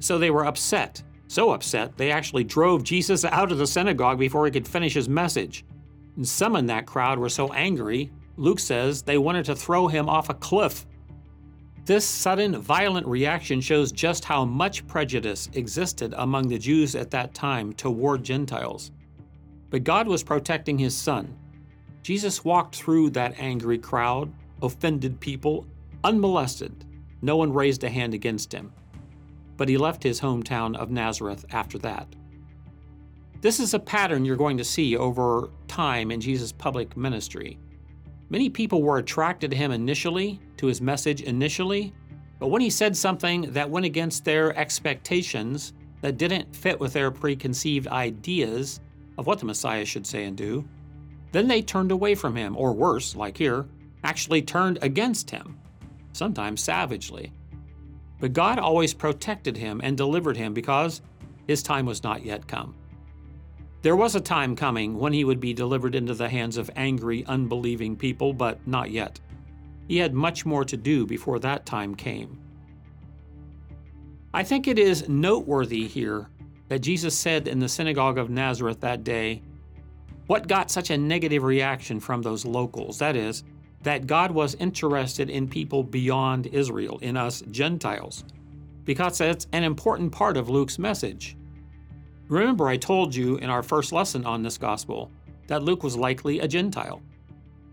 So 0.00 0.18
they 0.18 0.30
were 0.30 0.46
upset 0.46 1.02
so 1.28 1.50
upset, 1.50 1.96
they 1.96 2.10
actually 2.10 2.44
drove 2.44 2.84
Jesus 2.84 3.24
out 3.24 3.50
of 3.50 3.58
the 3.58 3.66
synagogue 3.66 4.18
before 4.18 4.44
he 4.44 4.52
could 4.52 4.68
finish 4.68 4.94
his 4.94 5.08
message. 5.08 5.64
And 6.16 6.26
some 6.26 6.56
in 6.56 6.66
that 6.66 6.86
crowd 6.86 7.18
were 7.18 7.28
so 7.28 7.52
angry, 7.52 8.12
Luke 8.36 8.60
says 8.60 9.02
they 9.02 9.18
wanted 9.18 9.44
to 9.46 9.56
throw 9.56 9.88
him 9.88 10.08
off 10.08 10.28
a 10.28 10.34
cliff. 10.34 10.86
This 11.84 12.04
sudden, 12.06 12.60
violent 12.60 13.06
reaction 13.06 13.60
shows 13.60 13.92
just 13.92 14.24
how 14.24 14.44
much 14.44 14.86
prejudice 14.86 15.50
existed 15.54 16.14
among 16.16 16.48
the 16.48 16.58
Jews 16.58 16.94
at 16.94 17.10
that 17.10 17.34
time 17.34 17.72
toward 17.72 18.24
Gentiles. 18.24 18.90
But 19.70 19.84
God 19.84 20.06
was 20.06 20.22
protecting 20.22 20.78
his 20.78 20.96
son. 20.96 21.36
Jesus 22.02 22.44
walked 22.44 22.76
through 22.76 23.10
that 23.10 23.38
angry 23.38 23.78
crowd, 23.78 24.32
offended 24.62 25.20
people, 25.20 25.66
unmolested. 26.04 26.84
No 27.22 27.36
one 27.36 27.52
raised 27.52 27.84
a 27.84 27.90
hand 27.90 28.14
against 28.14 28.52
him 28.52 28.72
but 29.56 29.68
he 29.68 29.76
left 29.76 30.02
his 30.02 30.20
hometown 30.20 30.76
of 30.76 30.90
Nazareth 30.90 31.44
after 31.50 31.78
that. 31.78 32.08
This 33.40 33.60
is 33.60 33.74
a 33.74 33.78
pattern 33.78 34.24
you're 34.24 34.36
going 34.36 34.56
to 34.56 34.64
see 34.64 34.96
over 34.96 35.50
time 35.68 36.10
in 36.10 36.20
Jesus' 36.20 36.52
public 36.52 36.96
ministry. 36.96 37.58
Many 38.30 38.48
people 38.48 38.82
were 38.82 38.98
attracted 38.98 39.50
to 39.50 39.56
him 39.56 39.70
initially, 39.70 40.40
to 40.56 40.66
his 40.66 40.80
message 40.80 41.20
initially, 41.22 41.92
but 42.38 42.48
when 42.48 42.62
he 42.62 42.70
said 42.70 42.96
something 42.96 43.52
that 43.52 43.68
went 43.68 43.86
against 43.86 44.24
their 44.24 44.56
expectations, 44.56 45.72
that 46.00 46.18
didn't 46.18 46.54
fit 46.54 46.78
with 46.78 46.92
their 46.92 47.10
preconceived 47.10 47.88
ideas 47.88 48.80
of 49.16 49.26
what 49.26 49.38
the 49.38 49.46
Messiah 49.46 49.84
should 49.84 50.06
say 50.06 50.24
and 50.24 50.36
do, 50.36 50.68
then 51.32 51.48
they 51.48 51.62
turned 51.62 51.92
away 51.92 52.14
from 52.14 52.36
him, 52.36 52.56
or 52.56 52.72
worse, 52.72 53.16
like 53.16 53.38
here, 53.38 53.66
actually 54.04 54.42
turned 54.42 54.78
against 54.82 55.30
him, 55.30 55.58
sometimes 56.12 56.62
savagely. 56.62 57.32
But 58.20 58.32
God 58.32 58.58
always 58.58 58.94
protected 58.94 59.56
him 59.56 59.80
and 59.82 59.96
delivered 59.96 60.36
him 60.36 60.54
because 60.54 61.02
his 61.46 61.62
time 61.62 61.86
was 61.86 62.02
not 62.02 62.24
yet 62.24 62.46
come. 62.46 62.74
There 63.82 63.96
was 63.96 64.14
a 64.14 64.20
time 64.20 64.56
coming 64.56 64.98
when 64.98 65.12
he 65.12 65.24
would 65.24 65.40
be 65.40 65.52
delivered 65.52 65.94
into 65.94 66.14
the 66.14 66.28
hands 66.28 66.56
of 66.56 66.70
angry, 66.74 67.24
unbelieving 67.26 67.96
people, 67.96 68.32
but 68.32 68.66
not 68.66 68.90
yet. 68.90 69.20
He 69.88 69.98
had 69.98 70.14
much 70.14 70.46
more 70.46 70.64
to 70.64 70.76
do 70.76 71.04
before 71.04 71.38
that 71.40 71.66
time 71.66 71.94
came. 71.94 72.38
I 74.32 74.42
think 74.42 74.66
it 74.66 74.78
is 74.78 75.08
noteworthy 75.08 75.86
here 75.86 76.28
that 76.68 76.78
Jesus 76.78 77.16
said 77.16 77.46
in 77.46 77.58
the 77.58 77.68
synagogue 77.68 78.16
of 78.16 78.30
Nazareth 78.30 78.80
that 78.80 79.04
day, 79.04 79.42
What 80.26 80.48
got 80.48 80.70
such 80.70 80.90
a 80.90 80.96
negative 80.96 81.42
reaction 81.42 82.00
from 82.00 82.22
those 82.22 82.46
locals? 82.46 82.98
That 82.98 83.16
is, 83.16 83.44
that 83.84 84.06
God 84.06 84.30
was 84.30 84.54
interested 84.56 85.30
in 85.30 85.46
people 85.46 85.82
beyond 85.82 86.46
Israel, 86.48 86.98
in 87.02 87.16
us 87.16 87.42
Gentiles, 87.50 88.24
because 88.84 89.18
that's 89.18 89.46
an 89.52 89.62
important 89.62 90.10
part 90.10 90.36
of 90.36 90.50
Luke's 90.50 90.78
message. 90.78 91.36
Remember, 92.28 92.68
I 92.68 92.76
told 92.76 93.14
you 93.14 93.36
in 93.36 93.50
our 93.50 93.62
first 93.62 93.92
lesson 93.92 94.24
on 94.24 94.42
this 94.42 94.58
gospel 94.58 95.10
that 95.46 95.62
Luke 95.62 95.82
was 95.82 95.96
likely 95.96 96.40
a 96.40 96.48
Gentile. 96.48 97.02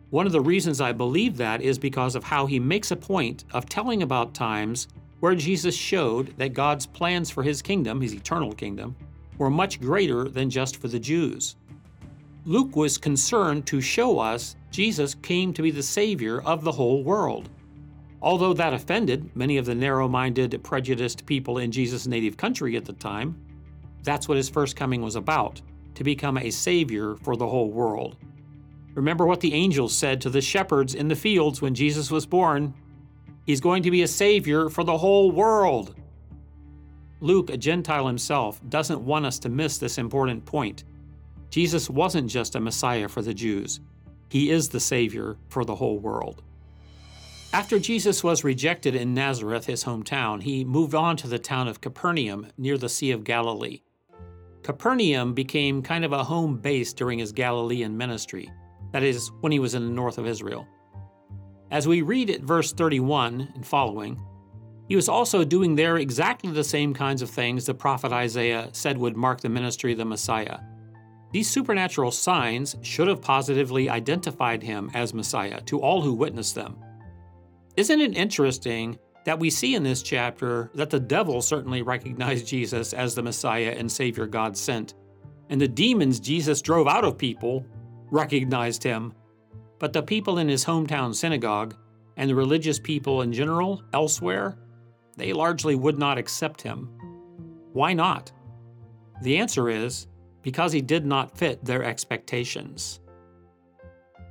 One 0.09 0.25
of 0.25 0.33
the 0.33 0.41
reasons 0.41 0.81
I 0.81 0.91
believe 0.91 1.37
that 1.37 1.61
is 1.61 1.79
because 1.79 2.15
of 2.15 2.23
how 2.25 2.45
he 2.45 2.59
makes 2.59 2.91
a 2.91 2.97
point 2.97 3.45
of 3.53 3.69
telling 3.69 4.03
about 4.03 4.33
times 4.33 4.89
where 5.21 5.35
Jesus 5.35 5.75
showed 5.75 6.37
that 6.37 6.53
God's 6.53 6.85
plans 6.85 7.29
for 7.29 7.43
his 7.43 7.61
kingdom, 7.61 8.01
his 8.01 8.13
eternal 8.13 8.51
kingdom, 8.51 8.95
were 9.37 9.49
much 9.49 9.79
greater 9.79 10.27
than 10.27 10.49
just 10.49 10.77
for 10.77 10.89
the 10.89 10.99
Jews. 10.99 11.55
Luke 12.45 12.75
was 12.75 12.97
concerned 12.97 13.65
to 13.67 13.79
show 13.79 14.19
us 14.19 14.57
Jesus 14.71 15.13
came 15.13 15.53
to 15.53 15.61
be 15.61 15.71
the 15.71 15.83
Savior 15.83 16.41
of 16.41 16.63
the 16.63 16.71
whole 16.71 17.03
world. 17.03 17.49
Although 18.21 18.53
that 18.53 18.73
offended 18.73 19.29
many 19.35 19.57
of 19.57 19.65
the 19.65 19.75
narrow 19.75 20.07
minded, 20.07 20.59
prejudiced 20.63 21.25
people 21.25 21.57
in 21.59 21.71
Jesus' 21.71 22.07
native 22.07 22.37
country 22.37 22.75
at 22.77 22.85
the 22.85 22.93
time, 22.93 23.39
that's 24.03 24.27
what 24.27 24.37
his 24.37 24.49
first 24.49 24.75
coming 24.75 25.01
was 25.01 25.15
about 25.15 25.61
to 25.95 26.03
become 26.03 26.37
a 26.37 26.49
Savior 26.49 27.15
for 27.17 27.35
the 27.35 27.47
whole 27.47 27.69
world. 27.69 28.15
Remember 28.93 29.25
what 29.25 29.39
the 29.39 29.53
angels 29.53 29.95
said 29.95 30.19
to 30.21 30.29
the 30.29 30.41
shepherds 30.41 30.95
in 30.95 31.07
the 31.07 31.15
fields 31.15 31.61
when 31.61 31.73
Jesus 31.73 32.11
was 32.11 32.25
born. 32.25 32.73
He's 33.45 33.61
going 33.61 33.83
to 33.83 33.91
be 33.91 34.01
a 34.01 34.07
savior 34.07 34.69
for 34.69 34.83
the 34.83 34.97
whole 34.97 35.31
world. 35.31 35.95
Luke, 37.21 37.49
a 37.49 37.57
Gentile 37.57 38.07
himself, 38.07 38.59
doesn't 38.69 38.99
want 38.99 39.25
us 39.25 39.39
to 39.39 39.49
miss 39.49 39.77
this 39.77 39.97
important 39.97 40.43
point. 40.45 40.83
Jesus 41.49 41.89
wasn't 41.89 42.29
just 42.29 42.55
a 42.55 42.59
Messiah 42.59 43.07
for 43.07 43.21
the 43.21 43.33
Jews, 43.33 43.79
he 44.31 44.49
is 44.49 44.69
the 44.69 44.79
Savior 44.79 45.35
for 45.49 45.65
the 45.65 45.75
whole 45.75 45.99
world. 45.99 46.41
After 47.51 47.77
Jesus 47.79 48.23
was 48.23 48.45
rejected 48.45 48.95
in 48.95 49.13
Nazareth, 49.13 49.65
his 49.65 49.83
hometown, 49.83 50.41
he 50.41 50.63
moved 50.63 50.95
on 50.95 51.17
to 51.17 51.27
the 51.27 51.37
town 51.37 51.67
of 51.67 51.81
Capernaum 51.81 52.47
near 52.57 52.77
the 52.77 52.87
Sea 52.87 53.11
of 53.11 53.25
Galilee. 53.25 53.81
Capernaum 54.63 55.33
became 55.33 55.81
kind 55.81 56.05
of 56.05 56.13
a 56.13 56.23
home 56.23 56.55
base 56.55 56.93
during 56.93 57.19
his 57.19 57.33
Galilean 57.33 57.97
ministry, 57.97 58.49
that 58.93 59.03
is, 59.03 59.29
when 59.41 59.51
he 59.51 59.59
was 59.59 59.75
in 59.75 59.83
the 59.83 59.93
north 59.93 60.17
of 60.17 60.25
Israel. 60.25 60.65
As 61.69 61.85
we 61.85 62.01
read 62.01 62.29
at 62.29 62.39
verse 62.39 62.71
31 62.71 63.51
and 63.53 63.67
following, 63.67 64.17
he 64.87 64.95
was 64.95 65.09
also 65.09 65.43
doing 65.43 65.75
there 65.75 65.97
exactly 65.97 66.51
the 66.51 66.63
same 66.63 66.93
kinds 66.93 67.21
of 67.21 67.29
things 67.29 67.65
the 67.65 67.73
prophet 67.73 68.13
Isaiah 68.13 68.69
said 68.71 68.97
would 68.97 69.17
mark 69.17 69.41
the 69.41 69.49
ministry 69.49 69.91
of 69.91 69.97
the 69.97 70.05
Messiah. 70.05 70.59
These 71.31 71.49
supernatural 71.49 72.11
signs 72.11 72.75
should 72.81 73.07
have 73.07 73.21
positively 73.21 73.89
identified 73.89 74.61
him 74.61 74.91
as 74.93 75.13
Messiah 75.13 75.61
to 75.61 75.79
all 75.79 76.01
who 76.01 76.13
witnessed 76.13 76.55
them. 76.55 76.77
Isn't 77.77 78.01
it 78.01 78.17
interesting 78.17 78.99
that 79.23 79.39
we 79.39 79.49
see 79.49 79.75
in 79.75 79.83
this 79.83 80.01
chapter 80.01 80.71
that 80.73 80.89
the 80.89 80.99
devil 80.99 81.41
certainly 81.41 81.83
recognized 81.83 82.47
Jesus 82.47 82.91
as 82.93 83.15
the 83.15 83.23
Messiah 83.23 83.75
and 83.77 83.89
Savior 83.89 84.25
God 84.25 84.57
sent, 84.57 84.95
and 85.49 85.61
the 85.61 85.67
demons 85.67 86.19
Jesus 86.19 86.61
drove 86.61 86.87
out 86.87 87.05
of 87.05 87.17
people 87.17 87.65
recognized 88.09 88.83
him, 88.83 89.13
but 89.79 89.93
the 89.93 90.03
people 90.03 90.37
in 90.37 90.49
his 90.49 90.65
hometown 90.65 91.15
synagogue 91.15 91.75
and 92.17 92.29
the 92.29 92.35
religious 92.35 92.77
people 92.79 93.21
in 93.21 93.31
general 93.31 93.83
elsewhere, 93.93 94.57
they 95.17 95.33
largely 95.33 95.75
would 95.75 95.97
not 95.97 96.17
accept 96.17 96.61
him. 96.61 96.89
Why 97.73 97.93
not? 97.93 98.31
The 99.21 99.37
answer 99.37 99.69
is 99.69 100.07
because 100.41 100.71
he 100.71 100.81
did 100.81 101.05
not 101.05 101.37
fit 101.37 101.63
their 101.63 101.83
expectations. 101.83 102.99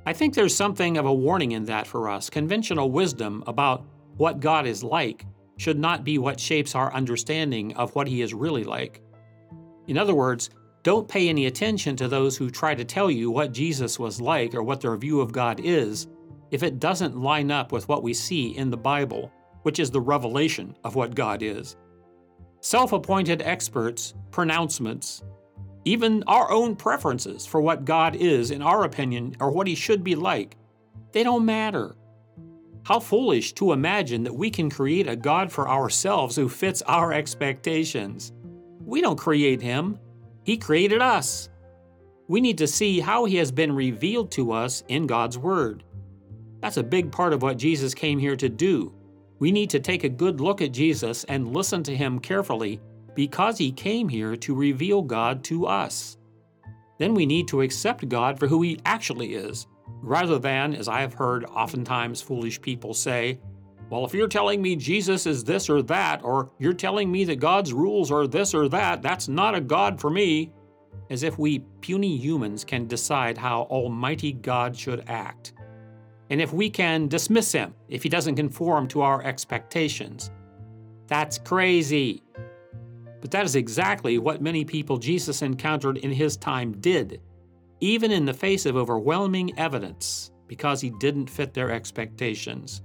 I 0.05 0.13
think 0.13 0.33
there's 0.33 0.55
something 0.55 0.97
of 0.97 1.05
a 1.05 1.13
warning 1.13 1.51
in 1.51 1.65
that 1.65 1.85
for 1.85 2.09
us. 2.09 2.29
Conventional 2.29 2.89
wisdom 2.89 3.43
about 3.45 3.85
what 4.17 4.39
God 4.39 4.65
is 4.65 4.83
like 4.83 5.25
should 5.57 5.77
not 5.77 6.03
be 6.03 6.17
what 6.17 6.39
shapes 6.39 6.73
our 6.73 6.91
understanding 6.93 7.75
of 7.75 7.93
what 7.95 8.07
He 8.07 8.21
is 8.21 8.33
really 8.33 8.63
like. 8.63 9.01
In 9.87 9.97
other 9.97 10.15
words, 10.15 10.49
don't 10.83 11.07
pay 11.07 11.29
any 11.29 11.45
attention 11.45 11.95
to 11.97 12.07
those 12.07 12.35
who 12.35 12.49
try 12.49 12.73
to 12.73 12.83
tell 12.83 13.11
you 13.11 13.29
what 13.29 13.51
Jesus 13.51 13.99
was 13.99 14.19
like 14.19 14.55
or 14.55 14.63
what 14.63 14.81
their 14.81 14.97
view 14.97 15.21
of 15.21 15.31
God 15.31 15.59
is 15.63 16.07
if 16.49 16.63
it 16.63 16.79
doesn't 16.79 17.21
line 17.21 17.51
up 17.51 17.71
with 17.71 17.87
what 17.87 18.01
we 18.01 18.13
see 18.13 18.57
in 18.57 18.71
the 18.71 18.77
Bible, 18.77 19.31
which 19.61 19.79
is 19.79 19.91
the 19.91 20.01
revelation 20.01 20.75
of 20.83 20.95
what 20.95 21.13
God 21.13 21.43
is. 21.43 21.77
Self 22.61 22.91
appointed 22.91 23.43
experts' 23.43 24.15
pronouncements 24.31 25.23
even 25.85 26.23
our 26.27 26.51
own 26.51 26.75
preferences 26.75 27.45
for 27.45 27.61
what 27.61 27.85
God 27.85 28.15
is, 28.15 28.51
in 28.51 28.61
our 28.61 28.83
opinion, 28.83 29.35
or 29.39 29.51
what 29.51 29.67
He 29.67 29.75
should 29.75 30.03
be 30.03 30.15
like, 30.15 30.57
they 31.11 31.23
don't 31.23 31.45
matter. 31.45 31.95
How 32.83 32.99
foolish 32.99 33.53
to 33.53 33.73
imagine 33.73 34.23
that 34.23 34.35
we 34.35 34.49
can 34.49 34.69
create 34.69 35.07
a 35.07 35.15
God 35.15 35.51
for 35.51 35.69
ourselves 35.69 36.35
who 36.35 36.49
fits 36.49 36.81
our 36.83 37.13
expectations. 37.13 38.31
We 38.83 39.01
don't 39.01 39.17
create 39.17 39.61
Him, 39.61 39.99
He 40.43 40.57
created 40.57 41.01
us. 41.01 41.49
We 42.27 42.41
need 42.41 42.59
to 42.59 42.67
see 42.67 42.99
how 42.99 43.25
He 43.25 43.37
has 43.37 43.51
been 43.51 43.73
revealed 43.73 44.31
to 44.31 44.51
us 44.51 44.83
in 44.87 45.07
God's 45.07 45.37
Word. 45.37 45.83
That's 46.61 46.77
a 46.77 46.83
big 46.83 47.11
part 47.11 47.33
of 47.33 47.41
what 47.41 47.57
Jesus 47.57 47.93
came 47.93 48.19
here 48.19 48.35
to 48.35 48.49
do. 48.49 48.93
We 49.39 49.51
need 49.51 49.71
to 49.71 49.79
take 49.79 50.03
a 50.03 50.09
good 50.09 50.39
look 50.39 50.61
at 50.61 50.71
Jesus 50.71 51.23
and 51.23 51.53
listen 51.53 51.81
to 51.83 51.95
Him 51.95 52.19
carefully 52.19 52.79
because 53.15 53.57
he 53.57 53.71
came 53.71 54.07
here 54.07 54.35
to 54.37 54.55
reveal 54.55 55.01
God 55.01 55.43
to 55.45 55.65
us. 55.65 56.17
Then 56.97 57.13
we 57.13 57.25
need 57.25 57.47
to 57.49 57.61
accept 57.61 58.07
God 58.09 58.37
for 58.39 58.47
who 58.47 58.61
he 58.61 58.79
actually 58.85 59.33
is, 59.33 59.67
rather 60.01 60.37
than, 60.37 60.75
as 60.75 60.87
I 60.87 61.01
have 61.01 61.13
heard 61.13 61.45
oftentimes 61.45 62.21
foolish 62.21 62.61
people 62.61 62.93
say, 62.93 63.39
well, 63.89 64.05
if 64.05 64.13
you're 64.13 64.27
telling 64.27 64.61
me 64.61 64.77
Jesus 64.77 65.25
is 65.25 65.43
this 65.43 65.69
or 65.69 65.81
that, 65.83 66.23
or 66.23 66.49
you're 66.59 66.71
telling 66.71 67.11
me 67.11 67.25
that 67.25 67.41
God's 67.41 67.73
rules 67.73 68.09
are 68.09 68.25
this 68.25 68.53
or 68.53 68.69
that, 68.69 69.01
that's 69.01 69.27
not 69.27 69.53
a 69.53 69.59
God 69.59 69.99
for 69.99 70.09
me. 70.09 70.53
As 71.09 71.23
if 71.23 71.37
we 71.37 71.59
puny 71.81 72.15
humans 72.15 72.63
can 72.63 72.87
decide 72.87 73.37
how 73.37 73.63
Almighty 73.63 74.31
God 74.31 74.77
should 74.77 75.03
act. 75.09 75.51
And 76.29 76.39
if 76.39 76.53
we 76.53 76.69
can 76.69 77.09
dismiss 77.09 77.51
him 77.51 77.73
if 77.89 78.01
he 78.01 78.07
doesn't 78.07 78.35
conform 78.35 78.87
to 78.89 79.01
our 79.01 79.21
expectations. 79.23 80.31
That's 81.07 81.37
crazy. 81.37 82.23
But 83.21 83.31
that 83.31 83.45
is 83.45 83.55
exactly 83.55 84.17
what 84.17 84.41
many 84.41 84.65
people 84.65 84.97
Jesus 84.97 85.41
encountered 85.41 85.97
in 85.97 86.11
his 86.11 86.35
time 86.35 86.73
did, 86.81 87.21
even 87.79 88.11
in 88.11 88.25
the 88.25 88.33
face 88.33 88.65
of 88.65 88.75
overwhelming 88.75 89.57
evidence, 89.57 90.31
because 90.47 90.81
he 90.81 90.89
didn't 90.89 91.29
fit 91.29 91.53
their 91.53 91.71
expectations. 91.71 92.81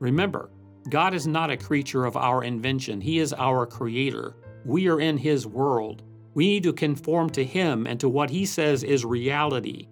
Remember, 0.00 0.50
God 0.88 1.14
is 1.14 1.28
not 1.28 1.50
a 1.50 1.56
creature 1.56 2.04
of 2.04 2.16
our 2.16 2.42
invention, 2.42 3.00
He 3.00 3.20
is 3.20 3.32
our 3.32 3.66
creator. 3.66 4.34
We 4.64 4.88
are 4.88 5.00
in 5.00 5.16
His 5.16 5.46
world. 5.46 6.02
We 6.34 6.48
need 6.48 6.64
to 6.64 6.72
conform 6.72 7.30
to 7.30 7.44
Him 7.44 7.86
and 7.86 8.00
to 8.00 8.08
what 8.08 8.30
He 8.30 8.44
says 8.44 8.82
is 8.82 9.04
reality. 9.04 9.88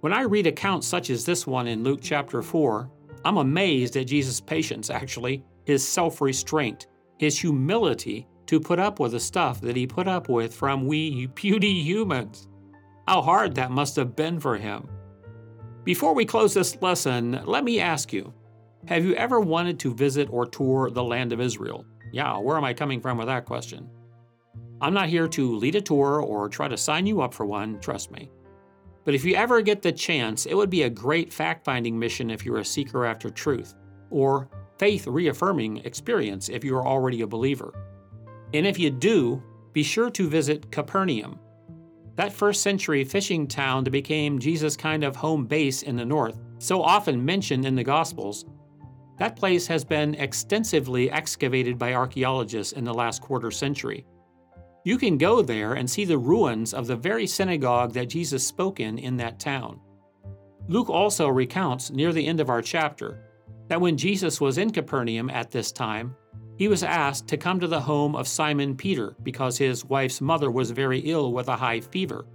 When 0.00 0.12
I 0.12 0.22
read 0.22 0.46
accounts 0.46 0.86
such 0.86 1.10
as 1.10 1.24
this 1.24 1.46
one 1.46 1.66
in 1.66 1.84
Luke 1.84 2.00
chapter 2.02 2.42
4, 2.42 2.90
I'm 3.24 3.38
amazed 3.38 3.96
at 3.96 4.06
Jesus' 4.06 4.40
patience, 4.40 4.90
actually, 4.90 5.44
his 5.64 5.86
self 5.86 6.20
restraint, 6.20 6.86
his 7.18 7.38
humility 7.38 8.26
to 8.46 8.60
put 8.60 8.78
up 8.78 9.00
with 9.00 9.12
the 9.12 9.20
stuff 9.20 9.60
that 9.60 9.76
he 9.76 9.86
put 9.86 10.08
up 10.08 10.28
with 10.28 10.54
from 10.54 10.86
we 10.86 11.26
puny 11.28 11.80
humans. 11.82 12.48
How 13.06 13.22
hard 13.22 13.54
that 13.54 13.70
must 13.70 13.96
have 13.96 14.16
been 14.16 14.40
for 14.40 14.56
him. 14.56 14.88
Before 15.84 16.14
we 16.14 16.24
close 16.24 16.54
this 16.54 16.80
lesson, 16.80 17.40
let 17.44 17.64
me 17.64 17.80
ask 17.80 18.12
you 18.12 18.32
Have 18.86 19.04
you 19.04 19.14
ever 19.14 19.40
wanted 19.40 19.78
to 19.80 19.94
visit 19.94 20.28
or 20.30 20.46
tour 20.46 20.90
the 20.90 21.04
land 21.04 21.32
of 21.32 21.40
Israel? 21.40 21.84
Yeah, 22.12 22.38
where 22.38 22.56
am 22.56 22.64
I 22.64 22.74
coming 22.74 23.00
from 23.00 23.18
with 23.18 23.26
that 23.26 23.44
question? 23.44 23.88
I'm 24.80 24.94
not 24.94 25.08
here 25.08 25.28
to 25.28 25.56
lead 25.56 25.74
a 25.74 25.80
tour 25.80 26.20
or 26.20 26.48
try 26.48 26.68
to 26.68 26.76
sign 26.76 27.06
you 27.06 27.20
up 27.22 27.34
for 27.34 27.46
one, 27.46 27.80
trust 27.80 28.10
me. 28.10 28.30
But 29.04 29.14
if 29.14 29.24
you 29.24 29.34
ever 29.34 29.60
get 29.60 29.82
the 29.82 29.92
chance, 29.92 30.46
it 30.46 30.54
would 30.54 30.70
be 30.70 30.82
a 30.82 30.90
great 30.90 31.32
fact 31.32 31.64
finding 31.64 31.98
mission 31.98 32.30
if 32.30 32.44
you're 32.44 32.58
a 32.58 32.64
seeker 32.64 33.04
after 33.04 33.30
truth, 33.30 33.74
or 34.10 34.48
faith 34.78 35.06
reaffirming 35.06 35.78
experience 35.78 36.48
if 36.48 36.64
you 36.64 36.76
are 36.76 36.86
already 36.86 37.22
a 37.22 37.26
believer. 37.26 37.72
And 38.52 38.66
if 38.66 38.78
you 38.78 38.90
do, 38.90 39.42
be 39.72 39.82
sure 39.82 40.10
to 40.10 40.28
visit 40.28 40.70
Capernaum. 40.70 41.38
That 42.16 42.32
first 42.32 42.62
century 42.62 43.04
fishing 43.04 43.48
town 43.48 43.84
that 43.84 43.90
became 43.90 44.38
Jesus' 44.38 44.76
kind 44.76 45.02
of 45.02 45.16
home 45.16 45.46
base 45.46 45.82
in 45.82 45.96
the 45.96 46.04
north, 46.04 46.38
so 46.58 46.80
often 46.82 47.24
mentioned 47.24 47.66
in 47.66 47.74
the 47.74 47.82
Gospels, 47.82 48.44
that 49.18 49.36
place 49.36 49.66
has 49.66 49.84
been 49.84 50.14
extensively 50.14 51.10
excavated 51.10 51.78
by 51.78 51.94
archaeologists 51.94 52.72
in 52.72 52.84
the 52.84 52.94
last 52.94 53.22
quarter 53.22 53.50
century. 53.50 54.06
You 54.84 54.98
can 54.98 55.18
go 55.18 55.40
there 55.40 55.74
and 55.74 55.88
see 55.88 56.04
the 56.04 56.18
ruins 56.18 56.74
of 56.74 56.86
the 56.86 56.96
very 56.96 57.26
synagogue 57.26 57.92
that 57.94 58.10
Jesus 58.10 58.46
spoke 58.46 58.80
in 58.80 58.98
in 58.98 59.16
that 59.16 59.40
town. 59.40 59.80
Luke 60.68 60.90
also 60.90 61.28
recounts 61.28 61.90
near 61.90 62.12
the 62.12 62.26
end 62.26 62.40
of 62.40 62.50
our 62.50 62.62
chapter 62.62 63.24
that 63.68 63.80
when 63.80 63.96
Jesus 63.96 64.40
was 64.40 64.58
in 64.58 64.70
Capernaum 64.70 65.30
at 65.30 65.50
this 65.50 65.72
time, 65.72 66.14
he 66.56 66.68
was 66.68 66.82
asked 66.82 67.26
to 67.28 67.36
come 67.36 67.58
to 67.60 67.66
the 67.66 67.80
home 67.80 68.14
of 68.14 68.28
Simon 68.28 68.76
Peter 68.76 69.16
because 69.22 69.58
his 69.58 69.84
wife's 69.84 70.20
mother 70.20 70.50
was 70.50 70.70
very 70.70 71.00
ill 71.00 71.32
with 71.32 71.48
a 71.48 71.56
high 71.56 71.80
fever, 71.80 72.26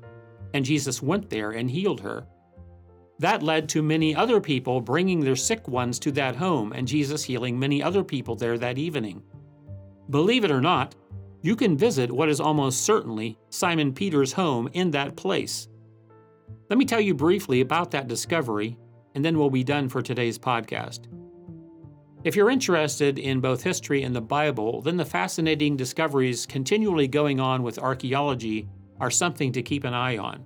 and 0.53 0.65
Jesus 0.65 1.01
went 1.01 1.29
there 1.29 1.51
and 1.51 1.69
healed 1.71 2.01
her. 2.01 2.27
That 3.19 3.43
led 3.43 3.69
to 3.69 3.83
many 3.83 4.15
other 4.15 4.41
people 4.41 4.81
bringing 4.81 5.19
their 5.19 5.35
sick 5.35 5.67
ones 5.67 5.99
to 5.99 6.11
that 6.13 6.35
home, 6.35 6.73
and 6.73 6.87
Jesus 6.87 7.23
healing 7.23 7.57
many 7.57 7.81
other 7.83 8.03
people 8.03 8.35
there 8.35 8.57
that 8.57 8.77
evening. 8.77 9.21
Believe 10.09 10.43
it 10.43 10.51
or 10.51 10.61
not, 10.61 10.95
you 11.41 11.55
can 11.55 11.77
visit 11.77 12.11
what 12.11 12.29
is 12.29 12.41
almost 12.41 12.81
certainly 12.81 13.37
Simon 13.49 13.93
Peter's 13.93 14.33
home 14.33 14.69
in 14.73 14.91
that 14.91 15.15
place. 15.15 15.69
Let 16.69 16.77
me 16.77 16.85
tell 16.85 17.01
you 17.01 17.13
briefly 17.13 17.61
about 17.61 17.91
that 17.91 18.07
discovery, 18.07 18.77
and 19.15 19.23
then 19.23 19.37
we'll 19.37 19.49
be 19.49 19.63
done 19.63 19.87
for 19.87 20.01
today's 20.01 20.37
podcast. 20.37 21.07
If 22.21 22.35
you're 22.35 22.49
interested 22.49 23.17
in 23.17 23.39
both 23.39 23.63
history 23.63 24.03
and 24.03 24.13
the 24.13 24.19
Bible, 24.19 24.81
then 24.81 24.97
the 24.97 25.05
fascinating 25.05 25.77
discoveries 25.77 26.45
continually 26.45 27.07
going 27.07 27.39
on 27.39 27.63
with 27.63 27.79
archaeology 27.79 28.67
are 28.99 29.09
something 29.09 29.53
to 29.53 29.61
keep 29.61 29.85
an 29.85 29.93
eye 29.93 30.17
on. 30.17 30.43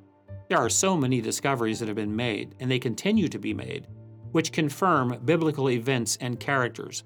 There 0.49 0.59
are 0.59 0.69
so 0.69 0.95
many 0.95 1.19
discoveries 1.19 1.79
that 1.79 1.88
have 1.88 1.95
been 1.95 2.15
made, 2.15 2.53
and 2.59 2.69
they 2.69 2.77
continue 2.77 3.27
to 3.27 3.39
be 3.39 3.55
made, 3.55 3.88
which 4.33 4.51
confirm 4.51 5.19
biblical 5.25 5.71
events 5.71 6.15
and 6.21 6.39
characters. 6.39 7.05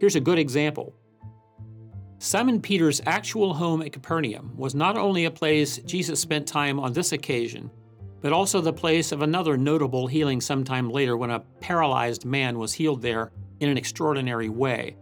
Here's 0.00 0.16
a 0.16 0.20
good 0.20 0.38
example. 0.38 0.94
Simon 2.18 2.62
Peter's 2.62 3.02
actual 3.04 3.52
home 3.52 3.82
at 3.82 3.92
Capernaum 3.92 4.56
was 4.56 4.74
not 4.74 4.96
only 4.96 5.26
a 5.26 5.30
place 5.30 5.76
Jesus 5.80 6.18
spent 6.18 6.48
time 6.48 6.80
on 6.80 6.94
this 6.94 7.12
occasion, 7.12 7.70
but 8.22 8.32
also 8.32 8.62
the 8.62 8.72
place 8.72 9.12
of 9.12 9.20
another 9.20 9.58
notable 9.58 10.06
healing 10.06 10.40
sometime 10.40 10.88
later 10.88 11.18
when 11.18 11.30
a 11.30 11.40
paralyzed 11.60 12.24
man 12.24 12.58
was 12.58 12.72
healed 12.72 13.02
there 13.02 13.32
in 13.60 13.68
an 13.68 13.78
extraordinary 13.78 14.48
way. 14.48 14.96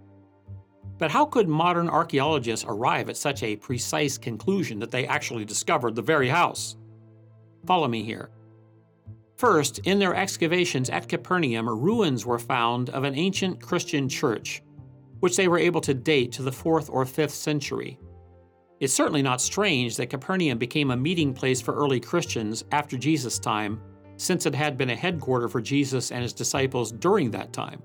But 0.98 1.10
how 1.10 1.26
could 1.26 1.48
modern 1.48 1.88
archaeologists 1.88 2.64
arrive 2.66 3.10
at 3.10 3.16
such 3.16 3.42
a 3.42 3.56
precise 3.56 4.16
conclusion 4.16 4.78
that 4.78 4.90
they 4.90 5.06
actually 5.06 5.44
discovered 5.44 5.94
the 5.94 6.02
very 6.02 6.28
house? 6.28 6.76
Follow 7.66 7.88
me 7.88 8.02
here. 8.02 8.30
First, 9.36 9.80
in 9.80 9.98
their 9.98 10.14
excavations 10.14 10.88
at 10.88 11.08
Capernaum, 11.08 11.68
ruins 11.68 12.24
were 12.24 12.38
found 12.38 12.88
of 12.90 13.04
an 13.04 13.14
ancient 13.14 13.60
Christian 13.60 14.08
church, 14.08 14.62
which 15.20 15.36
they 15.36 15.48
were 15.48 15.58
able 15.58 15.82
to 15.82 15.92
date 15.92 16.32
to 16.32 16.42
the 16.42 16.50
4th 16.50 16.88
or 16.90 17.04
5th 17.04 17.30
century. 17.30 17.98
It's 18.80 18.94
certainly 18.94 19.22
not 19.22 19.42
strange 19.42 19.96
that 19.96 20.10
Capernaum 20.10 20.56
became 20.56 20.90
a 20.90 20.96
meeting 20.96 21.34
place 21.34 21.60
for 21.60 21.74
early 21.74 22.00
Christians 22.00 22.64
after 22.72 22.96
Jesus' 22.96 23.38
time, 23.38 23.80
since 24.16 24.46
it 24.46 24.54
had 24.54 24.78
been 24.78 24.90
a 24.90 24.96
headquarter 24.96 25.48
for 25.48 25.60
Jesus 25.60 26.10
and 26.10 26.22
his 26.22 26.32
disciples 26.32 26.92
during 26.92 27.30
that 27.32 27.52
time. 27.52 27.82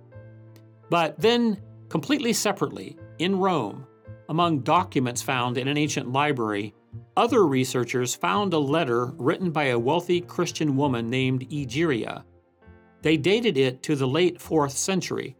But 0.91 1.17
then, 1.17 1.57
completely 1.87 2.33
separately, 2.33 2.97
in 3.17 3.39
Rome, 3.39 3.87
among 4.27 4.59
documents 4.59 5.21
found 5.21 5.57
in 5.57 5.69
an 5.69 5.77
ancient 5.77 6.11
library, 6.11 6.73
other 7.15 7.47
researchers 7.47 8.13
found 8.13 8.53
a 8.53 8.59
letter 8.59 9.13
written 9.15 9.51
by 9.51 9.67
a 9.67 9.79
wealthy 9.79 10.19
Christian 10.19 10.75
woman 10.75 11.09
named 11.09 11.49
Egeria. 11.49 12.25
They 13.03 13.15
dated 13.15 13.57
it 13.57 13.81
to 13.83 13.95
the 13.95 14.07
late 14.07 14.37
4th 14.37 14.71
century. 14.71 15.37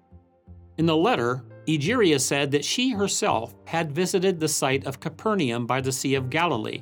In 0.78 0.86
the 0.86 0.96
letter, 0.96 1.44
Egeria 1.68 2.22
said 2.22 2.52
that 2.52 2.64
she 2.64 2.92
herself 2.92 3.54
had 3.66 3.92
visited 3.92 4.40
the 4.40 4.48
site 4.48 4.86
of 4.86 5.02
Capernaum 5.02 5.68
by 5.68 5.82
the 5.82 5.92
Sea 5.92 6.16
of 6.16 6.30
Galilee 6.30 6.82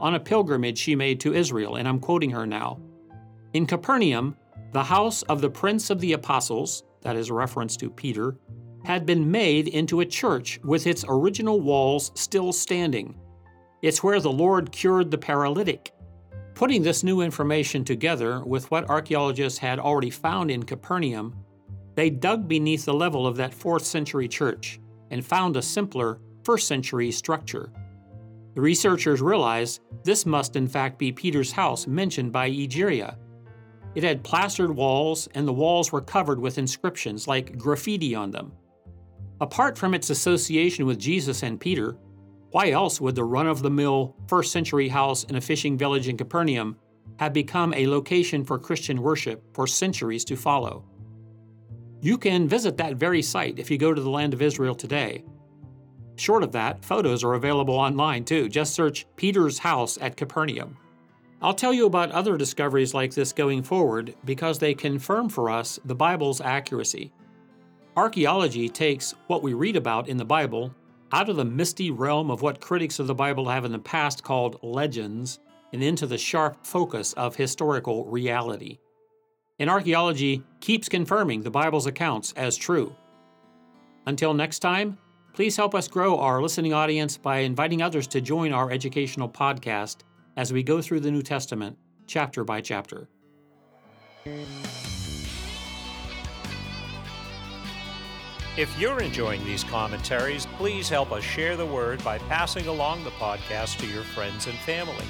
on 0.00 0.16
a 0.16 0.20
pilgrimage 0.20 0.78
she 0.78 0.96
made 0.96 1.20
to 1.20 1.34
Israel, 1.34 1.76
and 1.76 1.86
I'm 1.86 2.00
quoting 2.00 2.30
her 2.30 2.48
now. 2.48 2.80
In 3.52 3.64
Capernaum, 3.64 4.36
the 4.72 4.82
house 4.82 5.22
of 5.22 5.40
the 5.40 5.50
Prince 5.50 5.88
of 5.88 6.00
the 6.00 6.14
Apostles, 6.14 6.82
that 7.02 7.16
is 7.16 7.30
reference 7.30 7.76
to 7.76 7.90
Peter, 7.90 8.36
had 8.84 9.06
been 9.06 9.30
made 9.30 9.68
into 9.68 10.00
a 10.00 10.06
church 10.06 10.60
with 10.64 10.86
its 10.86 11.04
original 11.08 11.60
walls 11.60 12.12
still 12.14 12.52
standing 12.52 13.14
it's 13.80 14.02
where 14.02 14.20
the 14.20 14.32
Lord 14.32 14.72
cured 14.72 15.10
the 15.10 15.18
paralytic. 15.18 15.92
Putting 16.54 16.82
this 16.82 17.04
new 17.04 17.20
information 17.20 17.84
together 17.84 18.42
with 18.44 18.68
what 18.72 18.90
archaeologists 18.90 19.58
had 19.60 19.78
already 19.78 20.10
found 20.10 20.50
in 20.50 20.64
Capernaum, 20.64 21.36
they 21.94 22.10
dug 22.10 22.48
beneath 22.48 22.84
the 22.84 22.94
level 22.94 23.26
of 23.26 23.36
that 23.36 23.52
4th 23.52 23.82
century 23.82 24.26
church 24.26 24.80
and 25.12 25.24
found 25.24 25.56
a 25.56 25.62
simpler 25.62 26.20
1st 26.42 26.62
century 26.62 27.12
structure. 27.12 27.72
The 28.54 28.60
researchers 28.60 29.22
realized 29.22 29.80
this 30.02 30.26
must 30.26 30.56
in 30.56 30.66
fact 30.66 30.98
be 30.98 31.12
Peter's 31.12 31.52
house 31.52 31.86
mentioned 31.86 32.32
by 32.32 32.50
Egeria. 32.50 33.16
It 33.98 34.04
had 34.04 34.22
plastered 34.22 34.70
walls, 34.70 35.28
and 35.34 35.44
the 35.44 35.52
walls 35.52 35.90
were 35.90 36.00
covered 36.00 36.38
with 36.38 36.56
inscriptions 36.56 37.26
like 37.26 37.58
graffiti 37.58 38.14
on 38.14 38.30
them. 38.30 38.52
Apart 39.40 39.76
from 39.76 39.92
its 39.92 40.08
association 40.08 40.86
with 40.86 41.00
Jesus 41.00 41.42
and 41.42 41.58
Peter, 41.58 41.96
why 42.52 42.70
else 42.70 43.00
would 43.00 43.16
the 43.16 43.24
run 43.24 43.48
of 43.48 43.60
the 43.60 43.70
mill 43.70 44.14
first 44.28 44.52
century 44.52 44.86
house 44.86 45.24
in 45.24 45.34
a 45.34 45.40
fishing 45.40 45.76
village 45.76 46.06
in 46.06 46.16
Capernaum 46.16 46.76
have 47.18 47.32
become 47.32 47.74
a 47.74 47.88
location 47.88 48.44
for 48.44 48.56
Christian 48.56 49.02
worship 49.02 49.42
for 49.52 49.66
centuries 49.66 50.24
to 50.26 50.36
follow? 50.36 50.84
You 52.00 52.18
can 52.18 52.46
visit 52.46 52.76
that 52.76 52.94
very 52.94 53.20
site 53.20 53.58
if 53.58 53.68
you 53.68 53.78
go 53.78 53.92
to 53.92 54.00
the 54.00 54.08
land 54.08 54.32
of 54.32 54.42
Israel 54.42 54.76
today. 54.76 55.24
Short 56.14 56.44
of 56.44 56.52
that, 56.52 56.84
photos 56.84 57.24
are 57.24 57.34
available 57.34 57.74
online 57.74 58.24
too. 58.24 58.48
Just 58.48 58.74
search 58.74 59.06
Peter's 59.16 59.58
house 59.58 59.98
at 60.00 60.16
Capernaum. 60.16 60.76
I'll 61.40 61.54
tell 61.54 61.72
you 61.72 61.86
about 61.86 62.10
other 62.10 62.36
discoveries 62.36 62.94
like 62.94 63.14
this 63.14 63.32
going 63.32 63.62
forward 63.62 64.14
because 64.24 64.58
they 64.58 64.74
confirm 64.74 65.28
for 65.28 65.50
us 65.50 65.78
the 65.84 65.94
Bible's 65.94 66.40
accuracy. 66.40 67.12
Archaeology 67.96 68.68
takes 68.68 69.14
what 69.28 69.42
we 69.42 69.54
read 69.54 69.76
about 69.76 70.08
in 70.08 70.16
the 70.16 70.24
Bible 70.24 70.74
out 71.12 71.28
of 71.28 71.36
the 71.36 71.44
misty 71.44 71.92
realm 71.92 72.30
of 72.30 72.42
what 72.42 72.60
critics 72.60 72.98
of 72.98 73.06
the 73.06 73.14
Bible 73.14 73.48
have 73.48 73.64
in 73.64 73.72
the 73.72 73.78
past 73.78 74.24
called 74.24 74.58
legends 74.62 75.38
and 75.72 75.82
into 75.82 76.06
the 76.06 76.18
sharp 76.18 76.66
focus 76.66 77.12
of 77.12 77.36
historical 77.36 78.04
reality. 78.06 78.78
And 79.60 79.70
archaeology 79.70 80.42
keeps 80.60 80.88
confirming 80.88 81.42
the 81.42 81.50
Bible's 81.50 81.86
accounts 81.86 82.32
as 82.36 82.56
true. 82.56 82.94
Until 84.06 84.34
next 84.34 84.58
time, 84.58 84.98
please 85.34 85.56
help 85.56 85.74
us 85.74 85.86
grow 85.86 86.18
our 86.18 86.42
listening 86.42 86.72
audience 86.72 87.16
by 87.16 87.38
inviting 87.38 87.80
others 87.80 88.08
to 88.08 88.20
join 88.20 88.52
our 88.52 88.70
educational 88.70 89.28
podcast 89.28 89.98
as 90.38 90.52
we 90.52 90.62
go 90.62 90.80
through 90.80 91.00
the 91.00 91.10
New 91.10 91.20
Testament 91.20 91.76
chapter 92.06 92.44
by 92.44 92.60
chapter. 92.60 93.08
If 98.56 98.72
you're 98.78 99.00
enjoying 99.00 99.44
these 99.44 99.64
commentaries, 99.64 100.46
please 100.56 100.88
help 100.88 101.10
us 101.10 101.24
share 101.24 101.56
the 101.56 101.66
word 101.66 102.04
by 102.04 102.18
passing 102.18 102.68
along 102.68 103.02
the 103.02 103.10
podcast 103.10 103.78
to 103.78 103.86
your 103.88 104.04
friends 104.04 104.46
and 104.46 104.56
family. 104.58 105.04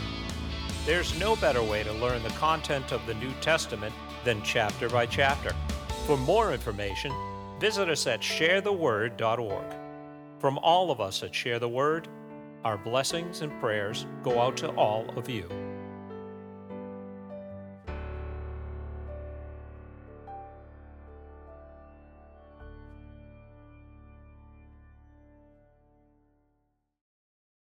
There's 0.87 1.19
no 1.21 1.37
better 1.37 1.62
way 1.62 1.83
to 1.83 1.93
learn 1.93 2.23
the 2.23 2.31
content 2.31 2.91
of 2.91 3.05
the 3.07 3.14
New 3.14 3.33
Testament 3.43 3.95
than 4.25 4.41
chapter 4.43 4.88
by 4.88 5.05
chapter. 5.05 5.55
For 6.07 6.17
more 6.17 6.55
information, 6.55 7.12
visit 7.61 7.91
us 7.91 8.07
at 8.07 8.23
sharetheword.org. 8.23 9.75
From 10.38 10.57
all 10.59 10.91
of 10.91 11.03
us 11.03 11.23
at 11.23 11.35
Share 11.35 11.59
the 11.59 11.69
Word, 11.69 12.09
our 12.64 12.79
blessings 12.79 13.42
and 13.42 13.59
prayers 13.61 14.07
go 14.23 14.40
out 14.40 14.57
to 14.59 14.68
all 14.71 15.09
of 15.16 15.29
you. 15.29 15.67